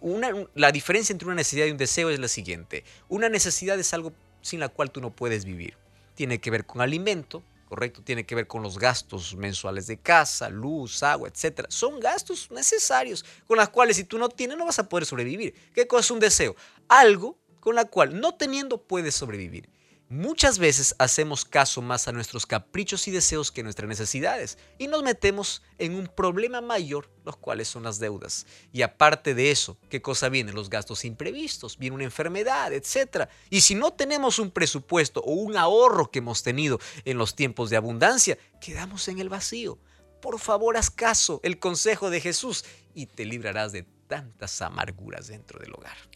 la 0.53 0.71
diferencia 0.71 1.11
entre 1.11 1.25
una 1.25 1.35
necesidad 1.35 1.65
y 1.65 1.71
un 1.71 1.77
deseo 1.77 2.11
es 2.11 2.19
la 2.19 2.27
siguiente. 2.27 2.83
Una 3.09 3.29
necesidad 3.29 3.79
es 3.79 3.95
algo 3.95 4.13
sin 4.41 4.59
la 4.59 4.69
cual 4.69 4.91
tú 4.91 5.01
no 5.01 5.11
puedes 5.11 5.45
vivir. 5.45 5.77
Tiene 6.15 6.39
que 6.39 6.51
ver 6.51 6.65
con 6.65 6.81
alimento, 6.81 7.43
¿correcto? 7.67 8.01
Tiene 8.03 8.25
que 8.25 8.35
ver 8.35 8.47
con 8.47 8.63
los 8.63 8.77
gastos 8.77 9.35
mensuales 9.35 9.87
de 9.87 9.97
casa, 9.97 10.49
luz, 10.49 11.03
agua, 11.03 11.29
etc. 11.29 11.65
Son 11.69 11.99
gastos 11.99 12.51
necesarios 12.51 13.23
con 13.47 13.57
los 13.57 13.69
cuales 13.69 13.95
si 13.95 14.03
tú 14.03 14.17
no 14.17 14.29
tienes 14.29 14.57
no 14.57 14.65
vas 14.65 14.79
a 14.79 14.89
poder 14.89 15.05
sobrevivir. 15.05 15.53
¿Qué 15.73 15.87
cosa 15.87 16.01
es 16.01 16.11
un 16.11 16.19
deseo? 16.19 16.55
Algo 16.87 17.37
con 17.59 17.75
la 17.75 17.85
cual 17.85 18.19
no 18.19 18.35
teniendo 18.35 18.81
puedes 18.81 19.15
sobrevivir. 19.15 19.69
Muchas 20.11 20.59
veces 20.59 20.93
hacemos 20.99 21.45
caso 21.45 21.81
más 21.81 22.09
a 22.09 22.11
nuestros 22.11 22.45
caprichos 22.45 23.07
y 23.07 23.11
deseos 23.11 23.49
que 23.49 23.61
a 23.61 23.63
nuestras 23.63 23.87
necesidades 23.87 24.57
y 24.77 24.87
nos 24.87 25.03
metemos 25.03 25.63
en 25.77 25.95
un 25.95 26.07
problema 26.07 26.59
mayor, 26.59 27.09
los 27.23 27.37
cuales 27.37 27.69
son 27.69 27.83
las 27.83 27.97
deudas. 27.97 28.45
Y 28.73 28.81
aparte 28.81 29.33
de 29.33 29.51
eso, 29.51 29.77
¿qué 29.89 30.01
cosa 30.01 30.27
viene? 30.27 30.51
Los 30.51 30.69
gastos 30.69 31.05
imprevistos, 31.05 31.77
viene 31.77 31.95
una 31.95 32.03
enfermedad, 32.03 32.73
etc. 32.73 33.29
Y 33.49 33.61
si 33.61 33.73
no 33.73 33.93
tenemos 33.93 34.37
un 34.37 34.51
presupuesto 34.51 35.21
o 35.21 35.31
un 35.31 35.55
ahorro 35.55 36.11
que 36.11 36.19
hemos 36.19 36.43
tenido 36.43 36.77
en 37.05 37.17
los 37.17 37.33
tiempos 37.33 37.69
de 37.69 37.77
abundancia, 37.77 38.37
quedamos 38.59 39.07
en 39.07 39.19
el 39.19 39.29
vacío. 39.29 39.79
Por 40.21 40.39
favor, 40.39 40.75
haz 40.75 40.89
caso 40.89 41.39
el 41.41 41.57
consejo 41.57 42.09
de 42.09 42.19
Jesús 42.19 42.65
y 42.93 43.05
te 43.05 43.23
librarás 43.23 43.71
de 43.71 43.83
tantas 44.07 44.61
amarguras 44.61 45.27
dentro 45.27 45.57
del 45.57 45.71
hogar. 45.71 46.10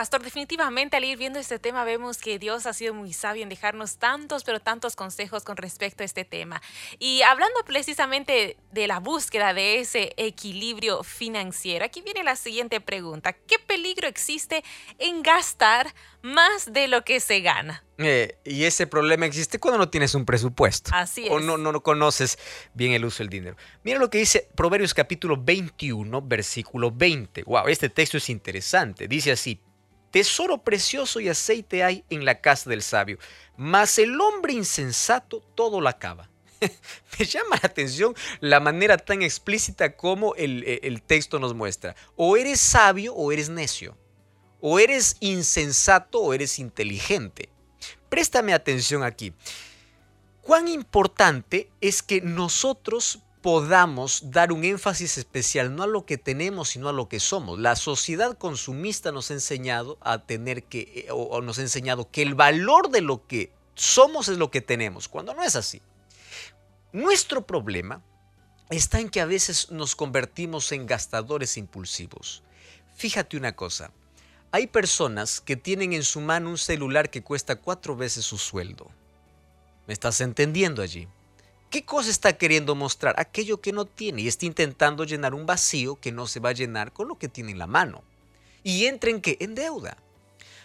Pastor, 0.00 0.22
definitivamente 0.22 0.96
al 0.96 1.04
ir 1.04 1.18
viendo 1.18 1.38
este 1.38 1.58
tema 1.58 1.84
vemos 1.84 2.16
que 2.16 2.38
Dios 2.38 2.64
ha 2.64 2.72
sido 2.72 2.94
muy 2.94 3.12
sabio 3.12 3.42
en 3.42 3.50
dejarnos 3.50 3.98
tantos, 3.98 4.44
pero 4.44 4.58
tantos 4.58 4.96
consejos 4.96 5.44
con 5.44 5.58
respecto 5.58 6.02
a 6.02 6.06
este 6.06 6.24
tema. 6.24 6.62
Y 6.98 7.20
hablando 7.20 7.62
precisamente 7.66 8.56
de 8.72 8.86
la 8.86 8.98
búsqueda 8.98 9.52
de 9.52 9.78
ese 9.80 10.14
equilibrio 10.16 11.02
financiero, 11.02 11.84
aquí 11.84 12.00
viene 12.00 12.24
la 12.24 12.36
siguiente 12.36 12.80
pregunta. 12.80 13.34
¿Qué 13.34 13.58
peligro 13.58 14.08
existe 14.08 14.64
en 14.96 15.22
gastar 15.22 15.94
más 16.22 16.72
de 16.72 16.88
lo 16.88 17.04
que 17.04 17.20
se 17.20 17.42
gana? 17.42 17.84
Eh, 17.98 18.38
y 18.46 18.64
ese 18.64 18.86
problema 18.86 19.26
existe 19.26 19.58
cuando 19.58 19.76
no 19.76 19.90
tienes 19.90 20.14
un 20.14 20.24
presupuesto. 20.24 20.92
Así 20.94 21.26
es. 21.26 21.30
O 21.30 21.40
no, 21.40 21.58
no, 21.58 21.72
no 21.72 21.82
conoces 21.82 22.38
bien 22.72 22.92
el 22.92 23.04
uso 23.04 23.22
del 23.22 23.28
dinero. 23.28 23.58
Mira 23.84 23.98
lo 23.98 24.08
que 24.08 24.16
dice 24.16 24.48
Proverbios 24.56 24.94
capítulo 24.94 25.36
21, 25.36 26.22
versículo 26.22 26.90
20. 26.90 27.42
Wow, 27.42 27.68
este 27.68 27.90
texto 27.90 28.16
es 28.16 28.30
interesante. 28.30 29.06
Dice 29.06 29.32
así, 29.32 29.60
Tesoro 30.10 30.58
precioso 30.58 31.20
y 31.20 31.28
aceite 31.28 31.84
hay 31.84 32.04
en 32.10 32.24
la 32.24 32.40
casa 32.40 32.68
del 32.68 32.82
sabio, 32.82 33.18
mas 33.56 33.98
el 33.98 34.20
hombre 34.20 34.52
insensato 34.52 35.40
todo 35.54 35.80
lo 35.80 35.88
acaba. 35.88 36.28
Me 37.18 37.24
llama 37.24 37.56
la 37.62 37.68
atención 37.68 38.14
la 38.40 38.60
manera 38.60 38.98
tan 38.98 39.22
explícita 39.22 39.96
como 39.96 40.34
el, 40.34 40.64
eh, 40.66 40.80
el, 40.82 41.02
texto 41.02 41.38
nos 41.38 41.54
muestra. 41.54 41.94
O 42.16 42.36
eres 42.36 42.60
sabio 42.60 43.14
o 43.14 43.32
eres 43.32 43.48
necio. 43.48 43.96
O 44.60 44.78
eres 44.78 45.16
insensato 45.20 46.20
o 46.20 46.34
eres 46.34 46.58
inteligente. 46.58 47.48
Préstame 48.08 48.52
atención 48.52 49.02
aquí. 49.02 49.32
Cuán 50.42 50.68
importante 50.68 51.70
es 51.80 52.02
que 52.02 52.20
nosotros 52.20 53.20
podamos 53.42 54.30
dar 54.30 54.52
un 54.52 54.64
énfasis 54.64 55.16
especial 55.16 55.74
no 55.74 55.82
a 55.82 55.86
lo 55.86 56.04
que 56.04 56.18
tenemos, 56.18 56.70
sino 56.70 56.88
a 56.88 56.92
lo 56.92 57.08
que 57.08 57.20
somos. 57.20 57.58
La 57.58 57.74
sociedad 57.76 58.36
consumista 58.36 59.12
nos 59.12 59.30
ha 59.30 59.34
enseñado 59.34 59.98
a 60.00 60.18
tener 60.18 60.64
que, 60.64 61.06
eh, 61.06 61.10
o, 61.10 61.40
nos 61.40 61.58
ha 61.58 61.62
enseñado 61.62 62.10
que 62.10 62.22
el 62.22 62.34
valor 62.34 62.90
de 62.90 63.00
lo 63.00 63.26
que 63.26 63.52
somos 63.74 64.28
es 64.28 64.36
lo 64.36 64.50
que 64.50 64.60
tenemos, 64.60 65.08
cuando 65.08 65.34
no 65.34 65.42
es 65.42 65.56
así. 65.56 65.80
Nuestro 66.92 67.46
problema 67.46 68.02
está 68.68 69.00
en 69.00 69.08
que 69.08 69.20
a 69.20 69.26
veces 69.26 69.70
nos 69.70 69.96
convertimos 69.96 70.70
en 70.72 70.86
gastadores 70.86 71.56
impulsivos. 71.56 72.42
Fíjate 72.96 73.36
una 73.36 73.56
cosa, 73.56 73.90
hay 74.52 74.66
personas 74.66 75.40
que 75.40 75.56
tienen 75.56 75.92
en 75.92 76.02
su 76.02 76.20
mano 76.20 76.50
un 76.50 76.58
celular 76.58 77.08
que 77.08 77.22
cuesta 77.22 77.56
cuatro 77.56 77.96
veces 77.96 78.24
su 78.24 78.36
sueldo. 78.36 78.90
¿Me 79.86 79.94
estás 79.94 80.20
entendiendo 80.20 80.82
allí? 80.82 81.08
¿Qué 81.70 81.84
cosa 81.84 82.10
está 82.10 82.32
queriendo 82.32 82.74
mostrar? 82.74 83.14
Aquello 83.16 83.60
que 83.60 83.72
no 83.72 83.84
tiene 83.84 84.22
y 84.22 84.28
está 84.28 84.44
intentando 84.44 85.04
llenar 85.04 85.34
un 85.34 85.46
vacío 85.46 85.94
que 85.94 86.10
no 86.10 86.26
se 86.26 86.40
va 86.40 86.48
a 86.48 86.52
llenar 86.52 86.92
con 86.92 87.06
lo 87.06 87.16
que 87.16 87.28
tiene 87.28 87.52
en 87.52 87.58
la 87.58 87.68
mano. 87.68 88.02
¿Y 88.64 88.86
entra 88.86 89.10
en 89.10 89.20
qué? 89.20 89.36
En 89.38 89.54
deuda. 89.54 89.96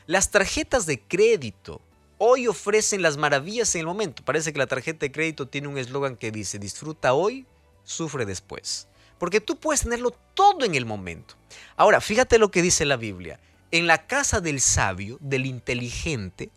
Las 0.07 0.31
tarjetas 0.31 0.87
de 0.87 0.99
crédito 0.99 1.79
hoy 2.17 2.47
ofrecen 2.47 3.03
las 3.03 3.17
maravillas 3.17 3.75
en 3.75 3.81
el 3.81 3.85
momento. 3.85 4.25
Parece 4.25 4.51
que 4.51 4.57
la 4.57 4.65
tarjeta 4.65 5.05
de 5.05 5.11
crédito 5.11 5.47
tiene 5.47 5.67
un 5.67 5.77
eslogan 5.77 6.17
que 6.17 6.31
dice, 6.31 6.57
disfruta 6.57 7.13
hoy, 7.13 7.45
sufre 7.83 8.25
después. 8.25 8.87
Porque 9.19 9.39
tú 9.39 9.57
puedes 9.57 9.81
tenerlo 9.81 10.09
todo 10.33 10.65
en 10.65 10.73
el 10.73 10.87
momento. 10.87 11.35
Ahora, 11.77 12.01
fíjate 12.01 12.39
lo 12.39 12.49
que 12.49 12.63
dice 12.63 12.83
la 12.83 12.97
Biblia. 12.97 13.39
En 13.69 13.85
la 13.85 14.07
casa 14.07 14.41
del 14.41 14.59
sabio, 14.59 15.19
del 15.21 15.45
inteligente, 15.45 16.49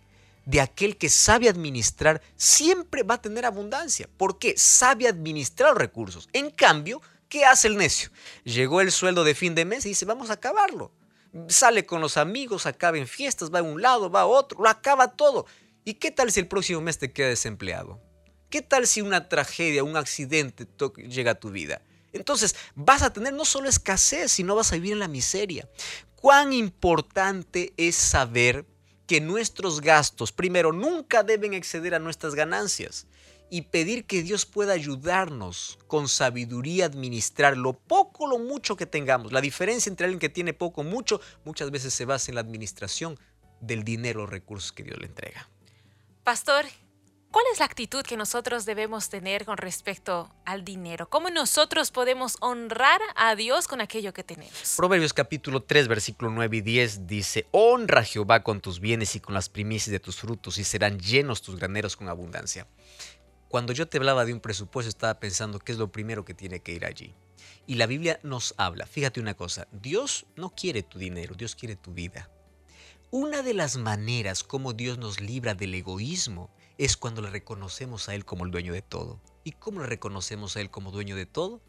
de 0.48 0.62
aquel 0.62 0.96
que 0.96 1.10
sabe 1.10 1.46
administrar 1.50 2.22
siempre 2.34 3.02
va 3.02 3.16
a 3.16 3.20
tener 3.20 3.44
abundancia, 3.44 4.08
porque 4.16 4.54
sabe 4.56 5.06
administrar 5.06 5.76
recursos. 5.76 6.26
En 6.32 6.48
cambio, 6.48 7.02
¿qué 7.28 7.44
hace 7.44 7.68
el 7.68 7.76
necio? 7.76 8.08
Llegó 8.44 8.80
el 8.80 8.90
sueldo 8.90 9.24
de 9.24 9.34
fin 9.34 9.54
de 9.54 9.66
mes 9.66 9.84
y 9.84 9.90
dice, 9.90 10.06
vamos 10.06 10.30
a 10.30 10.34
acabarlo. 10.34 10.90
Sale 11.48 11.84
con 11.84 12.00
los 12.00 12.16
amigos, 12.16 12.64
acaba 12.64 12.96
en 12.96 13.06
fiestas, 13.06 13.52
va 13.52 13.58
a 13.58 13.62
un 13.62 13.82
lado, 13.82 14.08
va 14.08 14.22
a 14.22 14.26
otro, 14.26 14.62
lo 14.62 14.70
acaba 14.70 15.08
todo. 15.08 15.44
¿Y 15.84 15.94
qué 15.94 16.10
tal 16.10 16.32
si 16.32 16.40
el 16.40 16.48
próximo 16.48 16.80
mes 16.80 16.96
te 16.96 17.12
queda 17.12 17.28
desempleado? 17.28 18.00
¿Qué 18.48 18.62
tal 18.62 18.86
si 18.86 19.02
una 19.02 19.28
tragedia, 19.28 19.84
un 19.84 19.98
accidente 19.98 20.66
llega 21.06 21.32
a 21.32 21.38
tu 21.38 21.50
vida? 21.50 21.82
Entonces 22.14 22.56
vas 22.74 23.02
a 23.02 23.12
tener 23.12 23.34
no 23.34 23.44
solo 23.44 23.68
escasez, 23.68 24.32
sino 24.32 24.54
vas 24.54 24.72
a 24.72 24.76
vivir 24.76 24.94
en 24.94 25.00
la 25.00 25.08
miseria. 25.08 25.68
Cuán 26.16 26.54
importante 26.54 27.74
es 27.76 27.96
saber 27.96 28.64
que 29.08 29.20
nuestros 29.22 29.80
gastos, 29.80 30.32
primero, 30.32 30.70
nunca 30.70 31.22
deben 31.22 31.54
exceder 31.54 31.94
a 31.94 31.98
nuestras 31.98 32.34
ganancias 32.34 33.06
y 33.50 33.62
pedir 33.62 34.04
que 34.04 34.22
Dios 34.22 34.44
pueda 34.44 34.74
ayudarnos 34.74 35.78
con 35.86 36.08
sabiduría 36.08 36.84
a 36.84 36.88
administrar 36.88 37.56
lo 37.56 37.72
poco 37.72 38.24
o 38.24 38.28
lo 38.28 38.38
mucho 38.38 38.76
que 38.76 38.84
tengamos. 38.84 39.32
La 39.32 39.40
diferencia 39.40 39.88
entre 39.88 40.04
alguien 40.04 40.20
que 40.20 40.28
tiene 40.28 40.52
poco 40.52 40.82
o 40.82 40.84
mucho 40.84 41.22
muchas 41.46 41.70
veces 41.70 41.94
se 41.94 42.04
basa 42.04 42.30
en 42.30 42.34
la 42.34 42.42
administración 42.42 43.18
del 43.62 43.82
dinero 43.82 44.24
o 44.24 44.26
recursos 44.26 44.72
que 44.72 44.82
Dios 44.82 44.98
le 44.98 45.06
entrega. 45.06 45.48
Pastor, 46.22 46.66
¿Cuál 47.30 47.44
es 47.52 47.58
la 47.58 47.66
actitud 47.66 48.02
que 48.02 48.16
nosotros 48.16 48.64
debemos 48.64 49.10
tener 49.10 49.44
con 49.44 49.58
respecto 49.58 50.32
al 50.46 50.64
dinero? 50.64 51.10
¿Cómo 51.10 51.28
nosotros 51.28 51.90
podemos 51.90 52.38
honrar 52.40 53.02
a 53.16 53.36
Dios 53.36 53.68
con 53.68 53.82
aquello 53.82 54.14
que 54.14 54.24
tenemos? 54.24 54.74
Proverbios 54.78 55.12
capítulo 55.12 55.62
3, 55.62 55.88
versículo 55.88 56.30
9 56.30 56.56
y 56.56 56.60
10 56.62 57.06
dice, 57.06 57.46
Honra 57.50 58.00
a 58.00 58.04
Jehová 58.04 58.42
con 58.42 58.62
tus 58.62 58.80
bienes 58.80 59.14
y 59.14 59.20
con 59.20 59.34
las 59.34 59.50
primicias 59.50 59.92
de 59.92 60.00
tus 60.00 60.16
frutos 60.16 60.56
y 60.56 60.64
serán 60.64 60.98
llenos 60.98 61.42
tus 61.42 61.56
graneros 61.56 61.96
con 61.96 62.08
abundancia. 62.08 62.66
Cuando 63.48 63.74
yo 63.74 63.86
te 63.86 63.98
hablaba 63.98 64.24
de 64.24 64.32
un 64.32 64.40
presupuesto 64.40 64.88
estaba 64.88 65.20
pensando 65.20 65.58
qué 65.58 65.72
es 65.72 65.78
lo 65.78 65.92
primero 65.92 66.24
que 66.24 66.32
tiene 66.32 66.60
que 66.60 66.72
ir 66.72 66.86
allí. 66.86 67.14
Y 67.66 67.74
la 67.74 67.84
Biblia 67.84 68.20
nos 68.22 68.54
habla, 68.56 68.86
fíjate 68.86 69.20
una 69.20 69.34
cosa, 69.34 69.68
Dios 69.70 70.24
no 70.36 70.48
quiere 70.54 70.82
tu 70.82 70.98
dinero, 70.98 71.34
Dios 71.34 71.54
quiere 71.54 71.76
tu 71.76 71.92
vida. 71.92 72.30
Una 73.10 73.42
de 73.42 73.52
las 73.52 73.76
maneras 73.76 74.44
como 74.44 74.72
Dios 74.72 74.96
nos 74.96 75.20
libra 75.20 75.54
del 75.54 75.74
egoísmo 75.74 76.50
es 76.78 76.96
cuando 76.96 77.20
le 77.20 77.30
reconocemos 77.30 78.08
a 78.08 78.14
Él 78.14 78.24
como 78.24 78.44
el 78.44 78.52
dueño 78.52 78.72
de 78.72 78.82
todo. 78.82 79.20
¿Y 79.42 79.52
cómo 79.52 79.80
le 79.80 79.86
reconocemos 79.86 80.56
a 80.56 80.60
Él 80.60 80.70
como 80.70 80.92
dueño 80.92 81.16
de 81.16 81.26
todo? 81.26 81.60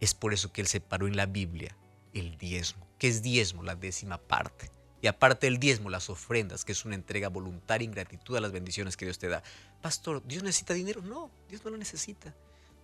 Es 0.00 0.14
por 0.14 0.34
eso 0.34 0.52
que 0.52 0.60
Él 0.60 0.66
separó 0.66 1.06
en 1.06 1.16
la 1.16 1.26
Biblia 1.26 1.76
el 2.12 2.36
diezmo. 2.36 2.86
¿Qué 2.98 3.08
es 3.08 3.22
diezmo? 3.22 3.62
La 3.62 3.74
décima 3.74 4.18
parte. 4.18 4.70
Y 5.00 5.06
aparte 5.06 5.46
del 5.46 5.58
diezmo, 5.58 5.90
las 5.90 6.10
ofrendas, 6.10 6.64
que 6.64 6.72
es 6.72 6.84
una 6.84 6.94
entrega 6.94 7.28
voluntaria 7.28 7.86
en 7.86 7.92
gratitud 7.92 8.36
a 8.36 8.40
las 8.40 8.52
bendiciones 8.52 8.96
que 8.96 9.06
Dios 9.06 9.18
te 9.18 9.28
da. 9.28 9.42
Pastor, 9.80 10.22
¿Dios 10.26 10.42
necesita 10.42 10.74
dinero? 10.74 11.00
No, 11.02 11.30
Dios 11.48 11.64
no 11.64 11.70
lo 11.70 11.78
necesita. 11.78 12.34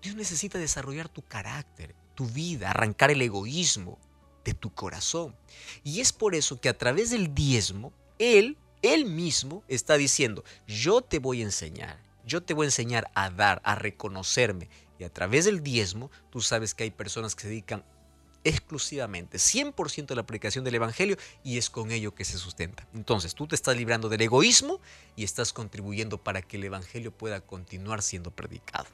Dios 0.01 0.15
necesita 0.15 0.59
desarrollar 0.59 1.09
tu 1.09 1.23
carácter, 1.23 1.95
tu 2.15 2.27
vida, 2.27 2.71
arrancar 2.71 3.11
el 3.11 3.21
egoísmo 3.21 3.99
de 4.45 4.55
tu 4.55 4.73
corazón. 4.73 5.35
Y 5.83 6.01
es 6.01 6.13
por 6.13 6.35
eso 6.35 6.61
que 6.61 6.69
a 6.69 6.79
través 6.79 7.11
del 7.11 7.35
diezmo, 7.35 7.93
Él 8.19 8.57
él 8.85 9.07
mismo 9.07 9.64
está 9.68 9.97
diciendo, 9.97 10.44
yo 10.66 11.01
te 11.01 11.18
voy 11.18 11.40
a 11.40 11.44
enseñar, 11.44 11.99
yo 12.27 12.42
te 12.42 12.55
voy 12.55 12.64
a 12.64 12.68
enseñar 12.68 13.11
a 13.14 13.31
dar, 13.31 13.61
a 13.64 13.75
reconocerme. 13.75 14.68
Y 14.99 15.05
a 15.05 15.12
través 15.12 15.47
del 15.47 15.62
diezmo, 15.62 16.11
tú 16.31 16.40
sabes 16.40 16.75
que 16.75 16.85
hay 16.85 16.90
personas 16.90 17.35
que 17.35 17.42
se 17.42 17.49
dedican 17.49 17.85
exclusivamente, 18.44 19.38
100% 19.38 20.07
de 20.07 20.14
la 20.14 20.20
aplicación 20.20 20.64
del 20.64 20.75
Evangelio 20.75 21.16
y 21.42 21.57
es 21.57 21.70
con 21.70 21.90
ello 21.90 22.14
que 22.14 22.25
se 22.25 22.38
sustenta. 22.38 22.87
Entonces, 22.94 23.35
tú 23.35 23.47
te 23.47 23.55
estás 23.55 23.77
librando 23.77 24.09
del 24.09 24.20
egoísmo 24.20 24.81
y 25.16 25.25
estás 25.25 25.53
contribuyendo 25.53 26.23
para 26.23 26.42
que 26.42 26.59
el 26.59 26.64
Evangelio 26.64 27.11
pueda 27.11 27.40
continuar 27.40 28.03
siendo 28.03 28.31
predicado. 28.31 28.87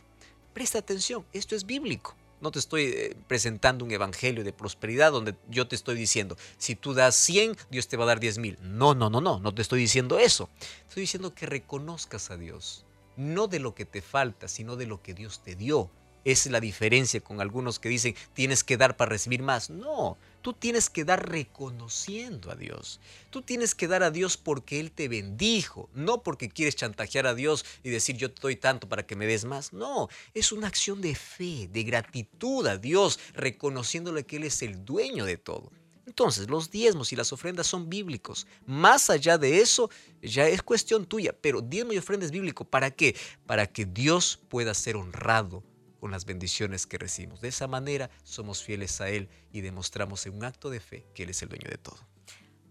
Presta 0.54 0.78
atención, 0.78 1.26
esto 1.32 1.56
es 1.56 1.66
bíblico. 1.66 2.14
No 2.40 2.50
te 2.50 2.58
estoy 2.58 2.84
eh, 2.84 3.16
presentando 3.26 3.84
un 3.84 3.90
evangelio 3.90 4.44
de 4.44 4.52
prosperidad 4.52 5.12
donde 5.12 5.34
yo 5.48 5.68
te 5.68 5.76
estoy 5.76 5.96
diciendo, 5.96 6.36
si 6.56 6.74
tú 6.74 6.94
das 6.94 7.14
100, 7.14 7.56
Dios 7.70 7.88
te 7.88 7.96
va 7.96 8.04
a 8.04 8.08
dar 8.08 8.20
10 8.20 8.38
mil. 8.38 8.58
No, 8.62 8.94
no, 8.94 9.10
no, 9.10 9.20
no, 9.20 9.40
no 9.40 9.54
te 9.54 9.62
estoy 9.62 9.80
diciendo 9.80 10.18
eso. 10.18 10.48
Estoy 10.88 11.02
diciendo 11.02 11.34
que 11.34 11.46
reconozcas 11.46 12.30
a 12.30 12.36
Dios, 12.36 12.84
no 13.16 13.46
de 13.46 13.60
lo 13.60 13.74
que 13.74 13.84
te 13.84 14.00
falta, 14.00 14.48
sino 14.48 14.76
de 14.76 14.86
lo 14.86 15.02
que 15.02 15.14
Dios 15.14 15.42
te 15.42 15.54
dio. 15.54 15.90
Es 16.24 16.46
la 16.46 16.60
diferencia 16.60 17.20
con 17.20 17.40
algunos 17.40 17.78
que 17.78 17.88
dicen 17.88 18.14
tienes 18.34 18.64
que 18.64 18.76
dar 18.76 18.96
para 18.96 19.10
recibir 19.10 19.42
más. 19.42 19.70
No, 19.70 20.16
tú 20.42 20.52
tienes 20.52 20.90
que 20.90 21.04
dar 21.04 21.28
reconociendo 21.28 22.50
a 22.50 22.56
Dios. 22.56 23.00
Tú 23.30 23.42
tienes 23.42 23.74
que 23.74 23.88
dar 23.88 24.02
a 24.02 24.10
Dios 24.10 24.36
porque 24.36 24.80
Él 24.80 24.90
te 24.90 25.08
bendijo, 25.08 25.88
no 25.94 26.22
porque 26.22 26.48
quieres 26.48 26.76
chantajear 26.76 27.26
a 27.26 27.34
Dios 27.34 27.64
y 27.82 27.90
decir 27.90 28.16
yo 28.16 28.32
te 28.32 28.40
doy 28.40 28.56
tanto 28.56 28.88
para 28.88 29.06
que 29.06 29.16
me 29.16 29.26
des 29.26 29.44
más. 29.44 29.72
No, 29.72 30.08
es 30.34 30.52
una 30.52 30.66
acción 30.66 31.00
de 31.00 31.14
fe, 31.14 31.68
de 31.70 31.82
gratitud 31.84 32.66
a 32.66 32.76
Dios, 32.76 33.18
reconociéndole 33.34 34.24
que 34.24 34.36
Él 34.36 34.44
es 34.44 34.62
el 34.62 34.84
dueño 34.84 35.24
de 35.24 35.36
todo. 35.36 35.70
Entonces, 36.06 36.50
los 36.50 36.70
diezmos 36.72 37.12
y 37.12 37.16
las 37.16 37.32
ofrendas 37.32 37.68
son 37.68 37.88
bíblicos. 37.88 38.46
Más 38.66 39.10
allá 39.10 39.38
de 39.38 39.60
eso, 39.60 39.90
ya 40.20 40.48
es 40.48 40.60
cuestión 40.60 41.06
tuya, 41.06 41.32
pero 41.40 41.60
diezmo 41.60 41.92
y 41.92 41.98
ofrenda 41.98 42.26
es. 42.32 42.64
¿Para 42.64 42.90
qué? 42.90 43.14
Para 43.46 43.68
que 43.68 43.84
Dios 43.84 44.40
pueda 44.48 44.74
ser 44.74 44.96
honrado 44.96 45.62
con 46.00 46.10
las 46.10 46.24
bendiciones 46.24 46.86
que 46.86 46.98
recibimos. 46.98 47.40
De 47.40 47.48
esa 47.48 47.68
manera 47.68 48.10
somos 48.24 48.62
fieles 48.62 49.00
a 49.00 49.10
Él 49.10 49.28
y 49.52 49.60
demostramos 49.60 50.26
en 50.26 50.34
un 50.34 50.44
acto 50.44 50.70
de 50.70 50.80
fe 50.80 51.06
que 51.14 51.22
Él 51.24 51.30
es 51.30 51.42
el 51.42 51.50
dueño 51.50 51.68
de 51.70 51.78
todo. 51.78 51.98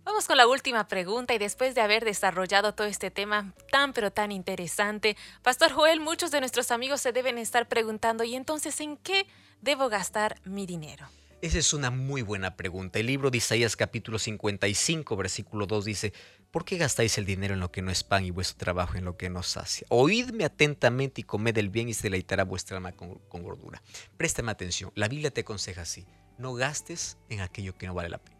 Vamos 0.03 0.25
con 0.25 0.37
la 0.37 0.47
última 0.47 0.87
pregunta 0.87 1.35
y 1.35 1.37
después 1.37 1.75
de 1.75 1.81
haber 1.81 2.03
desarrollado 2.03 2.73
todo 2.73 2.87
este 2.87 3.11
tema 3.11 3.53
tan 3.71 3.93
pero 3.93 4.11
tan 4.11 4.31
interesante, 4.31 5.15
Pastor 5.43 5.71
Joel, 5.71 5.99
muchos 5.99 6.31
de 6.31 6.39
nuestros 6.39 6.71
amigos 6.71 6.99
se 6.99 7.11
deben 7.11 7.37
estar 7.37 7.67
preguntando, 7.67 8.23
¿y 8.23 8.35
entonces 8.35 8.81
en 8.81 8.97
qué 8.97 9.27
debo 9.61 9.87
gastar 9.87 10.41
mi 10.45 10.65
dinero? 10.65 11.07
Esa 11.41 11.59
es 11.59 11.73
una 11.73 11.89
muy 11.89 12.21
buena 12.21 12.57
pregunta. 12.57 12.99
El 12.99 13.05
libro 13.05 13.29
de 13.31 13.37
Isaías 13.37 13.75
capítulo 13.75 14.19
55, 14.19 15.15
versículo 15.15 15.67
2 15.67 15.85
dice, 15.85 16.13
¿por 16.51 16.65
qué 16.65 16.77
gastáis 16.77 17.17
el 17.17 17.25
dinero 17.25 17.53
en 17.53 17.59
lo 17.59 17.71
que 17.71 17.81
no 17.81 17.91
es 17.91 18.03
pan 18.03 18.25
y 18.25 18.31
vuestro 18.31 18.57
trabajo 18.57 18.97
en 18.97 19.05
lo 19.05 19.17
que 19.17 19.29
no 19.29 19.43
sacia? 19.43 19.85
Oídme 19.89 20.45
atentamente 20.45 21.21
y 21.21 21.23
comed 21.23 21.57
el 21.57 21.69
bien 21.69 21.89
y 21.89 21.93
se 21.93 22.03
deleitará 22.03 22.43
vuestra 22.43 22.77
alma 22.77 22.91
con, 22.93 23.19
gordura. 23.31 23.81
Préstame 24.17 24.51
atención, 24.51 24.91
la 24.95 25.07
Biblia 25.07 25.31
te 25.31 25.41
aconseja 25.41 25.81
así, 25.81 26.05
no 26.37 26.53
gastes 26.53 27.17
en 27.29 27.41
aquello 27.41 27.77
que 27.77 27.87
no 27.87 27.93
vale 27.93 28.09
la 28.09 28.17
pena. 28.17 28.37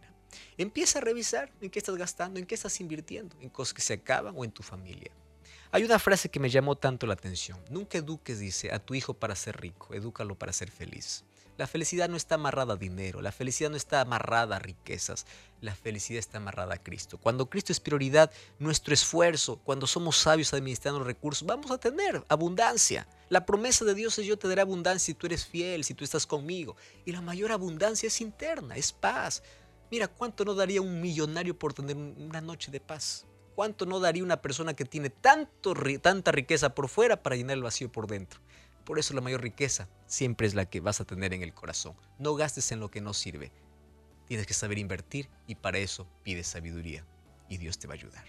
Empieza 0.57 0.99
a 0.99 1.01
revisar 1.01 1.51
en 1.61 1.69
qué 1.69 1.79
estás 1.79 1.95
gastando, 1.95 2.39
en 2.39 2.45
qué 2.45 2.55
estás 2.55 2.79
invirtiendo, 2.79 3.35
en 3.41 3.49
cosas 3.49 3.73
que 3.73 3.81
se 3.81 3.93
acaban 3.93 4.33
o 4.37 4.43
en 4.43 4.51
tu 4.51 4.63
familia. 4.63 5.11
Hay 5.71 5.83
una 5.83 5.99
frase 5.99 6.29
que 6.29 6.39
me 6.39 6.49
llamó 6.49 6.75
tanto 6.75 7.05
la 7.05 7.13
atención. 7.13 7.59
Nunca 7.69 7.99
eduques, 7.99 8.39
dice, 8.39 8.71
a 8.71 8.79
tu 8.79 8.95
hijo 8.95 9.13
para 9.13 9.35
ser 9.35 9.59
rico, 9.61 9.93
edúcalo 9.93 10.35
para 10.35 10.53
ser 10.53 10.71
feliz. 10.71 11.23
La 11.59 11.67
felicidad 11.67 12.07
no 12.07 12.15
está 12.15 12.35
amarrada 12.35 12.75
a 12.75 12.77
dinero, 12.77 13.21
la 13.21 13.33
felicidad 13.33 13.69
no 13.69 13.75
está 13.75 13.99
amarrada 13.99 14.55
a 14.55 14.59
riquezas, 14.59 15.25
la 15.59 15.75
felicidad 15.75 16.19
está 16.19 16.37
amarrada 16.37 16.75
a 16.75 16.81
Cristo. 16.81 17.17
Cuando 17.17 17.49
Cristo 17.49 17.73
es 17.73 17.81
prioridad, 17.81 18.31
nuestro 18.59 18.93
esfuerzo, 18.93 19.59
cuando 19.65 19.85
somos 19.85 20.15
sabios 20.15 20.53
administrando 20.53 21.03
recursos, 21.03 21.45
vamos 21.45 21.69
a 21.69 21.77
tener 21.77 22.23
abundancia. 22.29 23.09
La 23.27 23.45
promesa 23.45 23.83
de 23.83 23.93
Dios 23.93 24.17
es 24.19 24.25
yo 24.25 24.39
te 24.39 24.47
daré 24.47 24.61
abundancia 24.61 25.07
si 25.07 25.13
tú 25.13 25.25
eres 25.27 25.45
fiel, 25.45 25.83
si 25.83 25.93
tú 25.93 26.05
estás 26.05 26.25
conmigo. 26.25 26.77
Y 27.03 27.11
la 27.11 27.19
mayor 27.19 27.51
abundancia 27.51 28.07
es 28.07 28.21
interna, 28.21 28.77
es 28.77 28.93
paz. 28.93 29.43
Mira, 29.91 30.07
¿cuánto 30.07 30.45
no 30.45 30.55
daría 30.55 30.81
un 30.81 31.01
millonario 31.01 31.59
por 31.59 31.73
tener 31.73 31.97
una 31.97 32.39
noche 32.39 32.71
de 32.71 32.79
paz? 32.79 33.25
¿Cuánto 33.55 33.85
no 33.85 33.99
daría 33.99 34.23
una 34.23 34.41
persona 34.41 34.75
que 34.75 34.85
tiene 34.85 35.09
tanto, 35.09 35.73
tanta 36.01 36.31
riqueza 36.31 36.73
por 36.73 36.87
fuera 36.87 37.21
para 37.21 37.35
llenar 37.35 37.57
el 37.57 37.63
vacío 37.63 37.91
por 37.91 38.07
dentro? 38.07 38.39
Por 38.89 38.97
eso 38.97 39.13
la 39.13 39.21
mayor 39.21 39.43
riqueza 39.43 39.87
siempre 40.07 40.47
es 40.47 40.55
la 40.55 40.65
que 40.65 40.79
vas 40.79 40.99
a 40.99 41.05
tener 41.05 41.31
en 41.35 41.43
el 41.43 41.53
corazón. 41.53 41.93
No 42.17 42.33
gastes 42.33 42.71
en 42.71 42.79
lo 42.79 42.89
que 42.89 43.01
no 43.01 43.13
sirve. 43.13 43.51
Tienes 44.27 44.47
que 44.47 44.55
saber 44.55 44.79
invertir 44.79 45.29
y 45.45 45.53
para 45.53 45.77
eso 45.77 46.07
pides 46.23 46.47
sabiduría 46.47 47.05
y 47.49 47.57
Dios 47.57 47.77
te 47.77 47.85
va 47.85 47.93
a 47.93 47.97
ayudar. 47.97 48.25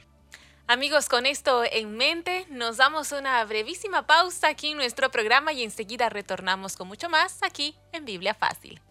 Amigos, 0.67 1.09
con 1.09 1.25
esto 1.25 1.63
en 1.65 1.97
mente, 1.97 2.47
nos 2.51 2.77
damos 2.77 3.11
una 3.13 3.43
brevísima 3.47 4.07
pausa 4.07 4.49
aquí 4.49 4.73
en 4.73 4.77
nuestro 4.77 5.11
programa 5.11 5.55
y 5.55 5.63
enseguida 5.63 6.11
retornamos 6.11 6.77
con 6.77 6.89
mucho 6.89 7.09
más 7.09 7.39
aquí 7.43 7.75
en 7.93 8.05
Biblia 8.05 8.35
Fácil. 8.35 8.83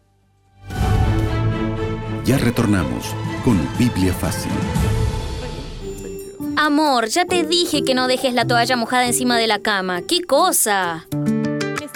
Ya 2.23 2.39
retornamos 2.39 3.13
con 3.45 3.59
Biblia 3.77 4.11
Fácil. 4.15 4.51
Amor, 6.57 7.09
ya 7.09 7.25
te 7.25 7.43
dije 7.43 7.83
que 7.83 7.93
no 7.93 8.07
dejes 8.07 8.33
la 8.33 8.47
toalla 8.47 8.75
mojada 8.75 9.05
encima 9.05 9.37
de 9.37 9.45
la 9.45 9.59
cama. 9.59 10.01
¿Qué 10.01 10.23
cosa? 10.23 11.05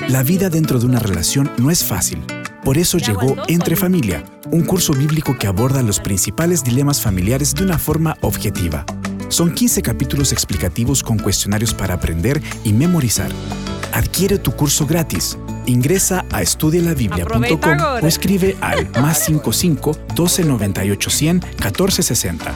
La 0.09 0.21
vida 0.21 0.49
dentro 0.49 0.79
de 0.79 0.85
una 0.85 0.99
relación 0.99 1.51
no 1.57 1.71
es 1.71 1.83
fácil. 1.83 2.23
Por 2.63 2.77
eso 2.77 2.97
llegó 2.97 3.35
Entre 3.47 3.75
Familia, 3.75 4.23
un 4.51 4.63
curso 4.63 4.93
bíblico 4.93 5.37
que 5.37 5.47
aborda 5.47 5.81
los 5.81 5.99
principales 5.99 6.63
dilemas 6.63 7.01
familiares 7.01 7.53
de 7.55 7.63
una 7.63 7.77
forma 7.77 8.15
objetiva. 8.21 8.85
Son 9.29 9.53
15 9.53 9.81
capítulos 9.81 10.31
explicativos 10.31 11.03
con 11.03 11.17
cuestionarios 11.17 11.73
para 11.73 11.95
aprender 11.95 12.41
y 12.63 12.73
memorizar. 12.73 13.31
Adquiere 13.93 14.37
tu 14.37 14.51
curso 14.51 14.85
gratis. 14.85 15.37
Ingresa 15.65 16.25
a 16.31 16.41
estudialabiblia.com 16.41 17.77
o 18.03 18.07
escribe 18.07 18.57
al 18.61 18.89
más 19.01 19.25
55 19.25 19.97
12 20.15 20.43
98 20.43 21.09
100 21.09 21.39
14 21.59 22.03
60. 22.03 22.55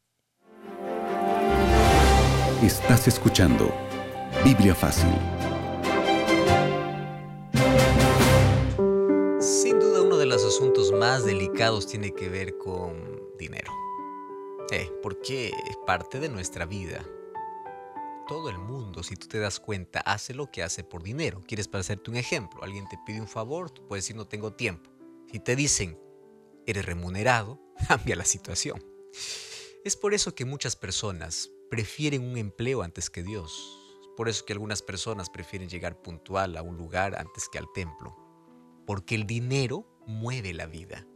Estás 2.61 3.07
escuchando 3.07 3.73
Biblia 4.43 4.75
Fácil. 4.75 5.09
Sin 9.41 9.79
duda 9.79 10.03
uno 10.03 10.17
de 10.17 10.27
los 10.27 10.45
asuntos 10.45 10.91
más 10.91 11.25
delicados 11.25 11.87
tiene 11.87 12.13
que 12.13 12.29
ver 12.29 12.59
con 12.59 13.19
dinero. 13.39 13.71
Eh, 14.69 14.91
porque 15.01 15.47
es 15.47 15.75
parte 15.87 16.19
de 16.19 16.29
nuestra 16.29 16.67
vida. 16.67 17.03
Todo 18.27 18.51
el 18.51 18.59
mundo, 18.59 19.01
si 19.01 19.15
tú 19.15 19.25
te 19.27 19.39
das 19.39 19.59
cuenta, 19.59 20.01
hace 20.01 20.35
lo 20.35 20.51
que 20.51 20.61
hace 20.61 20.83
por 20.83 21.01
dinero. 21.01 21.41
¿Quieres 21.47 21.67
para 21.67 21.79
hacerte 21.79 22.11
un 22.11 22.17
ejemplo? 22.17 22.61
Alguien 22.61 22.87
te 22.87 22.99
pide 23.07 23.19
un 23.21 23.27
favor, 23.27 23.71
tú 23.71 23.87
puedes 23.87 24.05
decir 24.05 24.15
no 24.15 24.27
tengo 24.27 24.53
tiempo. 24.53 24.91
Si 25.31 25.39
te 25.39 25.55
dicen 25.55 25.97
eres 26.67 26.85
remunerado, 26.85 27.59
cambia 27.87 28.15
la 28.15 28.25
situación. 28.25 28.85
Es 29.83 29.97
por 29.97 30.13
eso 30.13 30.35
que 30.35 30.45
muchas 30.45 30.75
personas 30.75 31.49
prefieren 31.71 32.29
un 32.29 32.37
empleo 32.37 32.81
antes 32.81 33.09
que 33.09 33.23
Dios. 33.23 33.79
Por 34.17 34.27
eso 34.27 34.43
que 34.43 34.51
algunas 34.51 34.81
personas 34.81 35.29
prefieren 35.29 35.69
llegar 35.69 36.01
puntual 36.01 36.57
a 36.57 36.61
un 36.61 36.75
lugar 36.75 37.15
antes 37.17 37.47
que 37.47 37.57
al 37.57 37.71
templo. 37.73 38.13
Porque 38.85 39.15
el 39.15 39.25
dinero 39.25 39.87
mueve 40.05 40.53
la 40.53 40.65
vida. 40.65 41.07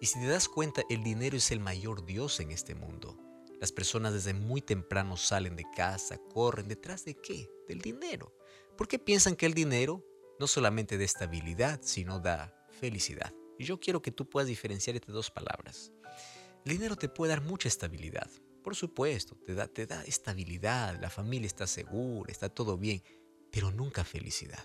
Y 0.00 0.06
si 0.06 0.18
te 0.18 0.26
das 0.26 0.48
cuenta, 0.48 0.80
el 0.88 1.02
dinero 1.02 1.36
es 1.36 1.50
el 1.50 1.60
mayor 1.60 2.06
Dios 2.06 2.40
en 2.40 2.50
este 2.50 2.74
mundo. 2.74 3.18
Las 3.60 3.72
personas 3.72 4.14
desde 4.14 4.32
muy 4.32 4.62
temprano 4.62 5.18
salen 5.18 5.54
de 5.54 5.66
casa, 5.76 6.16
corren 6.32 6.66
detrás 6.66 7.04
de 7.04 7.16
qué? 7.16 7.50
Del 7.68 7.82
dinero. 7.82 8.34
Porque 8.78 8.98
piensan 8.98 9.36
que 9.36 9.44
el 9.44 9.52
dinero 9.52 10.02
no 10.38 10.46
solamente 10.46 10.96
da 10.96 11.04
estabilidad, 11.04 11.78
sino 11.82 12.20
da 12.20 12.66
felicidad. 12.70 13.34
Y 13.58 13.64
yo 13.64 13.78
quiero 13.78 14.00
que 14.00 14.12
tú 14.12 14.30
puedas 14.30 14.48
diferenciar 14.48 14.96
estas 14.96 15.14
dos 15.14 15.30
palabras. 15.30 15.92
El 16.64 16.72
dinero 16.72 16.96
te 16.96 17.10
puede 17.10 17.34
dar 17.34 17.42
mucha 17.42 17.68
estabilidad, 17.68 18.30
por 18.62 18.76
supuesto, 18.76 19.36
te 19.36 19.54
da, 19.54 19.66
te 19.68 19.86
da 19.86 20.02
estabilidad, 20.04 21.00
la 21.00 21.10
familia 21.10 21.46
está 21.46 21.66
segura, 21.66 22.30
está 22.30 22.48
todo 22.48 22.76
bien, 22.76 23.02
pero 23.50 23.70
nunca 23.70 24.04
felicidad. 24.04 24.64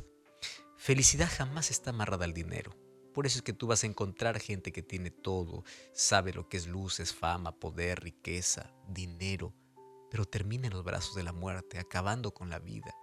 Felicidad 0.78 1.30
jamás 1.32 1.72
está 1.72 1.92
amarrada 1.92 2.26
al 2.26 2.34
dinero. 2.34 2.76
Por 3.14 3.26
eso 3.26 3.38
es 3.38 3.44
que 3.44 3.54
tú 3.54 3.68
vas 3.68 3.84
a 3.84 3.88
encontrar 3.88 4.40
gente 4.40 4.74
que 4.74 4.84
tiene 4.84 5.10
todo, 5.10 5.64
sabe 5.94 6.34
lo 6.34 6.50
que 6.50 6.58
es 6.58 6.68
luces, 6.68 7.14
fama, 7.14 7.58
poder, 7.58 8.02
riqueza, 8.02 8.74
dinero, 8.90 9.54
pero 10.12 10.26
termina 10.26 10.68
en 10.68 10.74
los 10.74 10.84
brazos 10.84 11.16
de 11.16 11.24
la 11.24 11.32
muerte, 11.32 11.80
acabando 11.80 12.34
con 12.34 12.50
la 12.50 12.60
vida. 12.60 12.94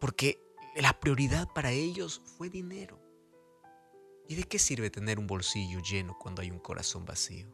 Porque 0.00 0.40
la 0.74 0.98
prioridad 0.98 1.48
para 1.54 1.70
ellos 1.70 2.20
fue 2.36 2.50
dinero. 2.50 3.00
¿Y 4.28 4.34
de 4.34 4.42
qué 4.42 4.58
sirve 4.58 4.90
tener 4.90 5.20
un 5.20 5.28
bolsillo 5.28 5.80
lleno 5.80 6.18
cuando 6.18 6.42
hay 6.42 6.50
un 6.50 6.58
corazón 6.58 7.04
vacío? 7.04 7.46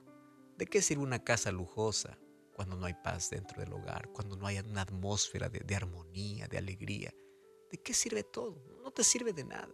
¿De 0.56 0.66
qué 0.66 0.80
sirve 0.80 1.02
una 1.02 1.22
casa 1.22 1.52
lujosa 1.52 2.18
cuando 2.62 2.76
no 2.76 2.86
hay 2.86 2.94
paz 2.94 3.28
dentro 3.28 3.60
del 3.60 3.72
hogar, 3.72 4.08
cuando 4.12 4.36
no 4.36 4.46
hay 4.46 4.60
una 4.60 4.82
atmósfera 4.82 5.48
de, 5.48 5.74
armonía, 5.74 6.46
de 6.46 6.58
alegría? 6.58 7.12
¿De 7.68 7.82
qué 7.82 7.92
sirve 7.92 8.22
todo? 8.22 8.62
No 8.84 8.92
te 8.92 9.02
sirve 9.02 9.32
de 9.32 9.42
nada. 9.42 9.68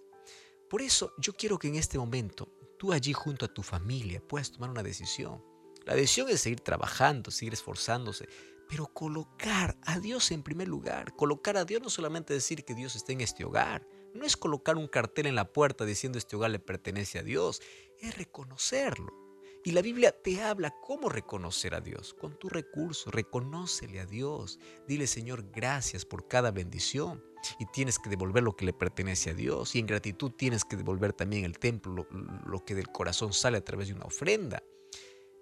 Por 0.71 0.81
eso 0.81 1.13
yo 1.19 1.35
quiero 1.35 1.59
que 1.59 1.69
en 1.69 1.75
este 1.75 1.99
momento 1.99 2.51
tú 2.79 2.95
allí 2.95 3.13
junto 3.13 3.45
a 3.45 3.53
tu 3.53 3.63
familia 3.63 4.27
puedas 4.27 4.51
tomar 4.51 4.71
una 4.71 4.83
decisión. 4.83 5.45
La 5.85 5.95
decisión 5.95 6.31
es 6.31 6.41
seguir 6.41 6.61
trabajando, 6.61 7.31
seguir 7.31 7.53
esforzándose, 7.53 8.27
pero 8.71 8.87
colocar 8.87 9.77
a 9.85 10.01
Dios 10.01 10.31
en 10.31 10.43
primer 10.43 10.69
lugar. 10.69 11.15
Colocar 11.15 11.59
a 11.59 11.67
Dios 11.67 11.83
no 11.83 11.91
solamente 11.91 12.33
decir 12.33 12.65
que 12.65 12.75
Dios 12.75 12.97
está 12.97 13.13
en 13.13 13.21
este 13.21 13.45
hogar, 13.45 13.87
no 14.15 14.25
es 14.25 14.39
colocar 14.39 14.79
un 14.79 14.89
cartel 14.89 15.27
en 15.27 15.35
la 15.35 15.53
puerta 15.53 15.85
diciendo 15.85 16.17
este 16.17 16.37
hogar 16.37 16.53
le 16.53 16.59
pertenece 16.59 17.19
a 17.19 17.23
Dios, 17.23 17.61
es 18.01 18.17
reconocerlo. 18.17 19.28
Y 19.65 19.73
la 19.73 19.83
Biblia 19.83 20.13
te 20.13 20.41
habla 20.43 20.75
cómo 20.81 21.09
reconocer 21.09 21.75
a 21.75 21.81
Dios. 21.81 22.15
Con 22.15 22.39
tu 22.39 22.49
recurso, 22.49 23.11
reconócele 23.11 24.01
a 24.01 24.07
Dios. 24.07 24.59
Dile, 24.87 25.07
Señor, 25.07 25.51
gracias 25.51 26.05
por 26.05 26.29
cada 26.29 26.51
bendición. 26.51 27.25
Y 27.59 27.67
tienes 27.67 27.99
que 27.99 28.11
devolver 28.11 28.43
lo 28.43 28.57
que 28.57 28.65
le 28.65 28.73
pertenece 28.73 29.31
a 29.31 29.35
Dios. 29.35 29.75
Y 29.75 29.81
en 29.81 29.87
gratitud 29.87 30.33
tienes 30.33 30.65
que 30.65 30.77
devolver 30.77 31.13
también 31.13 31.45
el 31.45 31.59
templo, 31.59 31.93
lo, 31.93 32.07
lo 32.47 32.65
que 32.65 32.75
del 32.75 32.89
corazón 32.89 33.33
sale 33.33 33.59
a 33.59 33.65
través 33.65 33.89
de 33.89 33.95
una 33.95 34.07
ofrenda. 34.07 34.63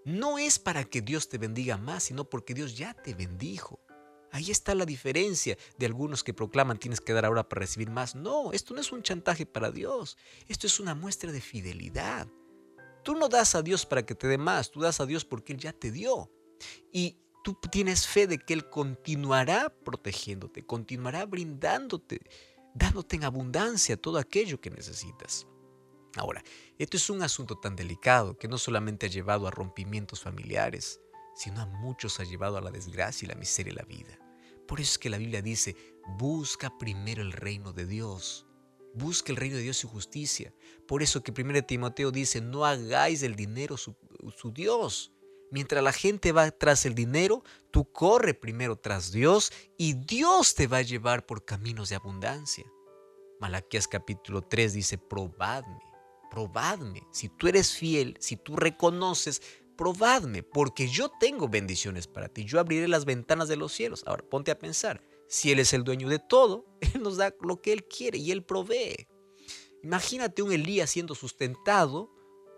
No 0.04 0.38
es 0.38 0.58
para 0.58 0.84
que 0.84 1.02
Dios 1.02 1.28
te 1.28 1.38
bendiga 1.38 1.76
más, 1.76 2.04
sino 2.04 2.28
porque 2.28 2.54
Dios 2.54 2.76
ya 2.76 2.94
te 2.94 3.14
bendijo. 3.14 3.80
Ahí 4.32 4.50
está 4.50 4.74
la 4.74 4.86
diferencia 4.86 5.56
de 5.78 5.86
algunos 5.86 6.22
que 6.22 6.34
proclaman 6.34 6.78
tienes 6.78 7.00
que 7.00 7.12
dar 7.12 7.24
ahora 7.24 7.48
para 7.48 7.60
recibir 7.60 7.90
más. 7.90 8.14
No, 8.14 8.52
esto 8.52 8.74
no 8.74 8.80
es 8.80 8.92
un 8.92 9.02
chantaje 9.02 9.46
para 9.46 9.70
Dios. 9.70 10.16
Esto 10.48 10.66
es 10.66 10.80
una 10.80 10.94
muestra 10.94 11.32
de 11.32 11.40
fidelidad. 11.40 12.28
Tú 13.06 13.14
no 13.14 13.28
das 13.28 13.54
a 13.54 13.62
Dios 13.62 13.86
para 13.86 14.04
que 14.04 14.16
te 14.16 14.26
dé 14.26 14.36
más, 14.36 14.72
tú 14.72 14.80
das 14.80 14.98
a 14.98 15.06
Dios 15.06 15.24
porque 15.24 15.52
Él 15.52 15.60
ya 15.60 15.72
te 15.72 15.92
dio. 15.92 16.28
Y 16.90 17.16
tú 17.44 17.56
tienes 17.70 18.04
fe 18.04 18.26
de 18.26 18.36
que 18.36 18.52
Él 18.52 18.68
continuará 18.68 19.72
protegiéndote, 19.84 20.66
continuará 20.66 21.24
brindándote, 21.24 22.20
dándote 22.74 23.14
en 23.14 23.22
abundancia 23.22 23.96
todo 23.96 24.18
aquello 24.18 24.60
que 24.60 24.70
necesitas. 24.70 25.46
Ahora, 26.16 26.42
esto 26.78 26.96
es 26.96 27.08
un 27.08 27.22
asunto 27.22 27.56
tan 27.60 27.76
delicado 27.76 28.36
que 28.38 28.48
no 28.48 28.58
solamente 28.58 29.06
ha 29.06 29.08
llevado 29.08 29.46
a 29.46 29.52
rompimientos 29.52 30.20
familiares, 30.20 31.00
sino 31.36 31.60
a 31.60 31.66
muchos 31.66 32.18
ha 32.18 32.24
llevado 32.24 32.56
a 32.56 32.60
la 32.60 32.72
desgracia 32.72 33.26
y 33.26 33.28
la 33.28 33.36
miseria 33.36 33.72
de 33.72 33.82
la 33.82 33.86
vida. 33.86 34.18
Por 34.66 34.80
eso 34.80 34.90
es 34.90 34.98
que 34.98 35.10
la 35.10 35.18
Biblia 35.18 35.42
dice, 35.42 35.76
busca 36.18 36.76
primero 36.76 37.22
el 37.22 37.30
reino 37.30 37.72
de 37.72 37.86
Dios. 37.86 38.45
Busca 38.96 39.30
el 39.30 39.36
reino 39.36 39.56
de 39.56 39.62
Dios 39.62 39.84
y 39.84 39.88
justicia. 39.88 40.54
Por 40.86 41.02
eso 41.02 41.22
que 41.22 41.32
1 41.32 41.64
Timoteo 41.64 42.10
dice, 42.10 42.40
no 42.40 42.64
hagáis 42.64 43.20
del 43.20 43.36
dinero 43.36 43.76
su, 43.76 43.94
su 44.36 44.52
Dios. 44.52 45.12
Mientras 45.50 45.82
la 45.82 45.92
gente 45.92 46.32
va 46.32 46.50
tras 46.50 46.86
el 46.86 46.94
dinero, 46.94 47.44
tú 47.70 47.90
corre 47.92 48.34
primero 48.34 48.76
tras 48.76 49.12
Dios 49.12 49.52
y 49.76 49.92
Dios 49.92 50.54
te 50.54 50.66
va 50.66 50.78
a 50.78 50.82
llevar 50.82 51.24
por 51.24 51.44
caminos 51.44 51.90
de 51.90 51.96
abundancia. 51.96 52.64
Malaquías 53.38 53.86
capítulo 53.86 54.42
3 54.42 54.72
dice, 54.72 54.98
probadme, 54.98 55.82
probadme. 56.30 57.02
Si 57.12 57.28
tú 57.28 57.48
eres 57.48 57.74
fiel, 57.74 58.16
si 58.18 58.36
tú 58.36 58.56
reconoces, 58.56 59.42
probadme, 59.76 60.42
porque 60.42 60.88
yo 60.88 61.10
tengo 61.20 61.48
bendiciones 61.48 62.06
para 62.06 62.28
ti. 62.28 62.44
Yo 62.44 62.58
abriré 62.58 62.88
las 62.88 63.04
ventanas 63.04 63.48
de 63.48 63.56
los 63.56 63.72
cielos. 63.72 64.02
Ahora, 64.06 64.24
ponte 64.28 64.50
a 64.50 64.58
pensar, 64.58 65.02
si 65.28 65.52
Él 65.52 65.58
es 65.58 65.72
el 65.72 65.84
dueño 65.84 66.08
de 66.08 66.18
todo, 66.18 66.66
Él 66.80 67.02
nos 67.02 67.16
da 67.16 67.34
lo 67.40 67.60
que 67.60 67.72
Él 67.72 67.84
quiere 67.84 68.18
y 68.18 68.30
Él 68.30 68.44
provee. 68.44 69.08
Imagínate 69.82 70.42
un 70.42 70.52
Elías 70.52 70.90
siendo 70.90 71.14
sustentado 71.14 72.10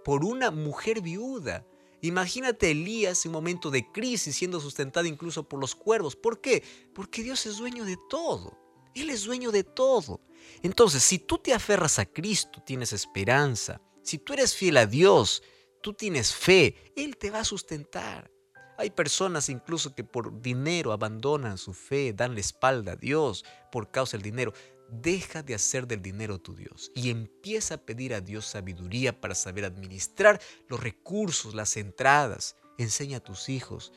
por 0.04 0.24
una 0.24 0.50
mujer 0.50 1.02
viuda. 1.02 1.66
Imagínate 2.00 2.70
Elías 2.70 3.24
en 3.24 3.30
un 3.30 3.34
momento 3.34 3.70
de 3.70 3.90
crisis 3.90 4.36
siendo 4.36 4.60
sustentado 4.60 5.06
incluso 5.06 5.48
por 5.48 5.60
los 5.60 5.74
cuervos. 5.74 6.16
¿Por 6.16 6.40
qué? 6.40 6.62
Porque 6.94 7.22
Dios 7.22 7.44
es 7.46 7.58
dueño 7.58 7.84
de 7.84 7.98
todo. 8.08 8.56
Él 8.94 9.10
es 9.10 9.24
dueño 9.24 9.50
de 9.50 9.64
todo. 9.64 10.20
Entonces, 10.62 11.02
si 11.02 11.18
tú 11.18 11.38
te 11.38 11.52
aferras 11.52 11.98
a 11.98 12.06
Cristo, 12.06 12.62
tienes 12.64 12.92
esperanza. 12.92 13.80
Si 14.02 14.18
tú 14.18 14.32
eres 14.32 14.54
fiel 14.54 14.76
a 14.76 14.86
Dios, 14.86 15.42
tú 15.82 15.92
tienes 15.92 16.34
fe, 16.34 16.92
Él 16.96 17.16
te 17.16 17.30
va 17.30 17.40
a 17.40 17.44
sustentar. 17.44 18.30
Hay 18.78 18.90
personas 18.90 19.48
incluso 19.48 19.92
que 19.92 20.04
por 20.04 20.40
dinero 20.40 20.92
abandonan 20.92 21.58
su 21.58 21.74
fe, 21.74 22.12
dan 22.12 22.34
la 22.34 22.40
espalda 22.40 22.92
a 22.92 22.96
Dios 22.96 23.44
por 23.72 23.90
causa 23.90 24.16
del 24.16 24.22
dinero. 24.22 24.52
Deja 24.88 25.42
de 25.42 25.56
hacer 25.56 25.88
del 25.88 26.00
dinero 26.00 26.38
tu 26.38 26.54
Dios 26.54 26.92
y 26.94 27.10
empieza 27.10 27.74
a 27.74 27.78
pedir 27.78 28.14
a 28.14 28.20
Dios 28.20 28.46
sabiduría 28.46 29.20
para 29.20 29.34
saber 29.34 29.64
administrar 29.64 30.40
los 30.68 30.80
recursos, 30.80 31.56
las 31.56 31.76
entradas. 31.76 32.54
Enseña 32.78 33.16
a 33.16 33.20
tus 33.20 33.48
hijos 33.48 33.92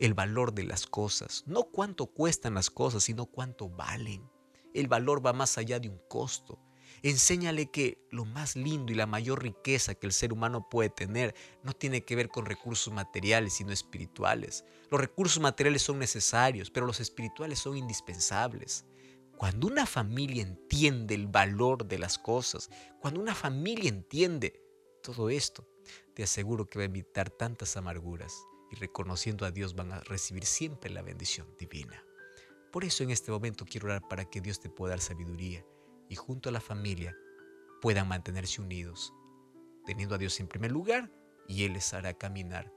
el 0.00 0.12
valor 0.12 0.52
de 0.52 0.64
las 0.64 0.86
cosas, 0.86 1.42
no 1.46 1.64
cuánto 1.64 2.04
cuestan 2.04 2.52
las 2.52 2.68
cosas, 2.68 3.04
sino 3.04 3.24
cuánto 3.24 3.70
valen. 3.70 4.30
El 4.74 4.86
valor 4.86 5.24
va 5.24 5.32
más 5.32 5.56
allá 5.56 5.80
de 5.80 5.88
un 5.88 5.98
costo. 6.08 6.60
Enséñale 7.06 7.70
que 7.70 8.04
lo 8.10 8.24
más 8.24 8.56
lindo 8.56 8.90
y 8.92 8.96
la 8.96 9.06
mayor 9.06 9.40
riqueza 9.40 9.94
que 9.94 10.08
el 10.08 10.12
ser 10.12 10.32
humano 10.32 10.68
puede 10.68 10.90
tener 10.90 11.36
no 11.62 11.72
tiene 11.72 12.04
que 12.04 12.16
ver 12.16 12.28
con 12.28 12.46
recursos 12.46 12.92
materiales, 12.92 13.52
sino 13.52 13.70
espirituales. 13.70 14.64
Los 14.90 15.00
recursos 15.00 15.40
materiales 15.40 15.82
son 15.82 16.00
necesarios, 16.00 16.68
pero 16.68 16.84
los 16.84 16.98
espirituales 16.98 17.60
son 17.60 17.76
indispensables. 17.76 18.86
Cuando 19.36 19.68
una 19.68 19.86
familia 19.86 20.42
entiende 20.42 21.14
el 21.14 21.28
valor 21.28 21.86
de 21.86 22.00
las 22.00 22.18
cosas, 22.18 22.70
cuando 23.00 23.20
una 23.20 23.36
familia 23.36 23.88
entiende 23.88 24.60
todo 25.00 25.30
esto, 25.30 25.64
te 26.12 26.24
aseguro 26.24 26.66
que 26.66 26.80
va 26.80 26.82
a 26.82 26.86
evitar 26.86 27.30
tantas 27.30 27.76
amarguras 27.76 28.34
y 28.72 28.74
reconociendo 28.74 29.46
a 29.46 29.52
Dios 29.52 29.76
van 29.76 29.92
a 29.92 30.00
recibir 30.00 30.44
siempre 30.44 30.90
la 30.90 31.02
bendición 31.02 31.54
divina. 31.56 32.02
Por 32.72 32.82
eso 32.82 33.04
en 33.04 33.10
este 33.10 33.30
momento 33.30 33.64
quiero 33.64 33.86
orar 33.86 34.02
para 34.08 34.24
que 34.24 34.40
Dios 34.40 34.58
te 34.58 34.68
pueda 34.68 34.94
dar 34.94 35.00
sabiduría 35.00 35.64
y 36.08 36.16
junto 36.16 36.48
a 36.48 36.52
la 36.52 36.60
familia 36.60 37.16
puedan 37.80 38.08
mantenerse 38.08 38.60
unidos, 38.60 39.12
teniendo 39.84 40.14
a 40.14 40.18
Dios 40.18 40.38
en 40.40 40.48
primer 40.48 40.72
lugar 40.72 41.10
y 41.48 41.64
Él 41.64 41.74
les 41.74 41.92
hará 41.94 42.14
caminar 42.14 42.72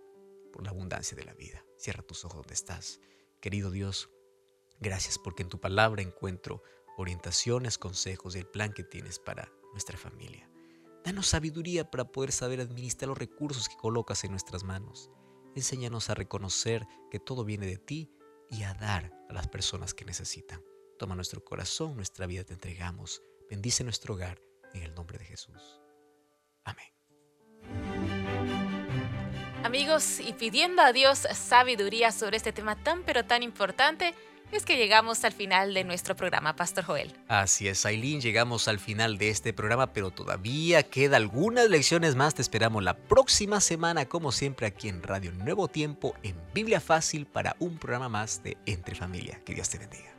por 0.52 0.64
la 0.64 0.70
abundancia 0.70 1.16
de 1.16 1.26
la 1.26 1.34
vida. 1.34 1.64
Cierra 1.78 2.04
tus 2.04 2.26
ojos 2.26 2.38
donde 2.38 2.54
estás. 2.54 3.00
Querido 3.40 3.72
Dios, 3.72 4.10
gracias 4.80 5.18
porque 5.18 5.44
en 5.44 5.50
tu 5.50 5.60
palabra 5.60 6.02
encuentro 6.02 6.64
orientaciones, 6.98 7.78
consejos 7.78 8.36
y 8.36 8.40
el 8.40 8.48
plan 8.48 8.74
que 8.74 8.84
tienes 8.84 9.20
para 9.20 9.52
nuestra 9.72 9.98
familia. 9.98 10.50
Danos 11.04 11.28
sabiduría 11.28 11.90
para 11.90 12.12
poder 12.12 12.32
saber 12.32 12.60
administrar 12.60 13.08
los 13.08 13.18
recursos 13.18 13.70
que 13.70 13.78
colocas 13.78 14.24
en 14.26 14.32
nuestras 14.32 14.64
manos. 14.64 15.10
Enséñanos 15.56 16.10
a 16.10 16.14
reconocer 16.14 16.86
que 17.10 17.20
todo 17.20 17.46
viene 17.46 17.66
de 17.66 17.78
ti 17.78 18.12
y 18.50 18.64
a 18.64 18.74
dar 18.74 19.12
a 19.30 19.34
las 19.34 19.48
personas 19.48 19.94
que 19.94 20.06
necesitan. 20.06 20.62
Toma 21.00 21.16
nuestro 21.16 21.42
corazón, 21.44 21.96
nuestra 21.96 22.28
vida 22.28 22.44
te 22.44 22.54
entregamos. 22.54 23.22
Bendice 23.50 23.86
nuestro 23.86 24.16
hogar 24.16 24.38
en 24.74 24.84
el 24.84 24.94
nombre 24.94 25.18
de 25.18 25.24
Jesús. 25.24 25.80
Amén. 26.66 26.88
Amigos, 29.64 30.20
y 30.20 30.34
pidiendo 30.34 30.82
a 30.82 30.92
Dios 30.92 31.20
sabiduría 31.34 32.12
sobre 32.12 32.36
este 32.36 32.52
tema 32.52 32.76
tan 32.84 33.04
pero 33.04 33.24
tan 33.24 33.44
importante, 33.44 34.14
es 34.52 34.66
que 34.66 34.76
llegamos 34.76 35.24
al 35.24 35.32
final 35.32 35.74
de 35.74 35.86
nuestro 35.86 36.18
programa, 36.18 36.58
Pastor 36.58 36.84
Joel. 36.84 37.16
Así 37.30 37.70
es, 37.70 37.86
Aileen, 37.86 38.20
llegamos 38.20 38.68
al 38.68 38.80
final 38.80 39.18
de 39.18 39.30
este 39.30 39.54
programa, 39.54 39.94
pero 39.94 40.12
todavía 40.12 40.84
queda 40.84 41.16
algunas 41.16 41.70
lecciones 41.70 42.16
más. 42.16 42.36
Te 42.36 42.42
esperamos 42.42 42.84
la 42.84 42.98
próxima 42.98 43.62
semana, 43.62 44.10
como 44.10 44.34
siempre, 44.34 44.68
aquí 44.68 44.90
en 44.90 45.02
Radio 45.02 45.32
Nuevo 45.32 45.70
Tiempo, 45.70 46.14
en 46.24 46.36
Biblia 46.54 46.82
Fácil, 46.82 47.26
para 47.26 47.56
un 47.60 47.78
programa 47.78 48.10
más 48.10 48.44
de 48.44 48.58
Entre 48.66 48.96
Familia. 48.96 49.40
Que 49.46 49.54
Dios 49.54 49.70
te 49.70 49.78
bendiga. 49.78 50.19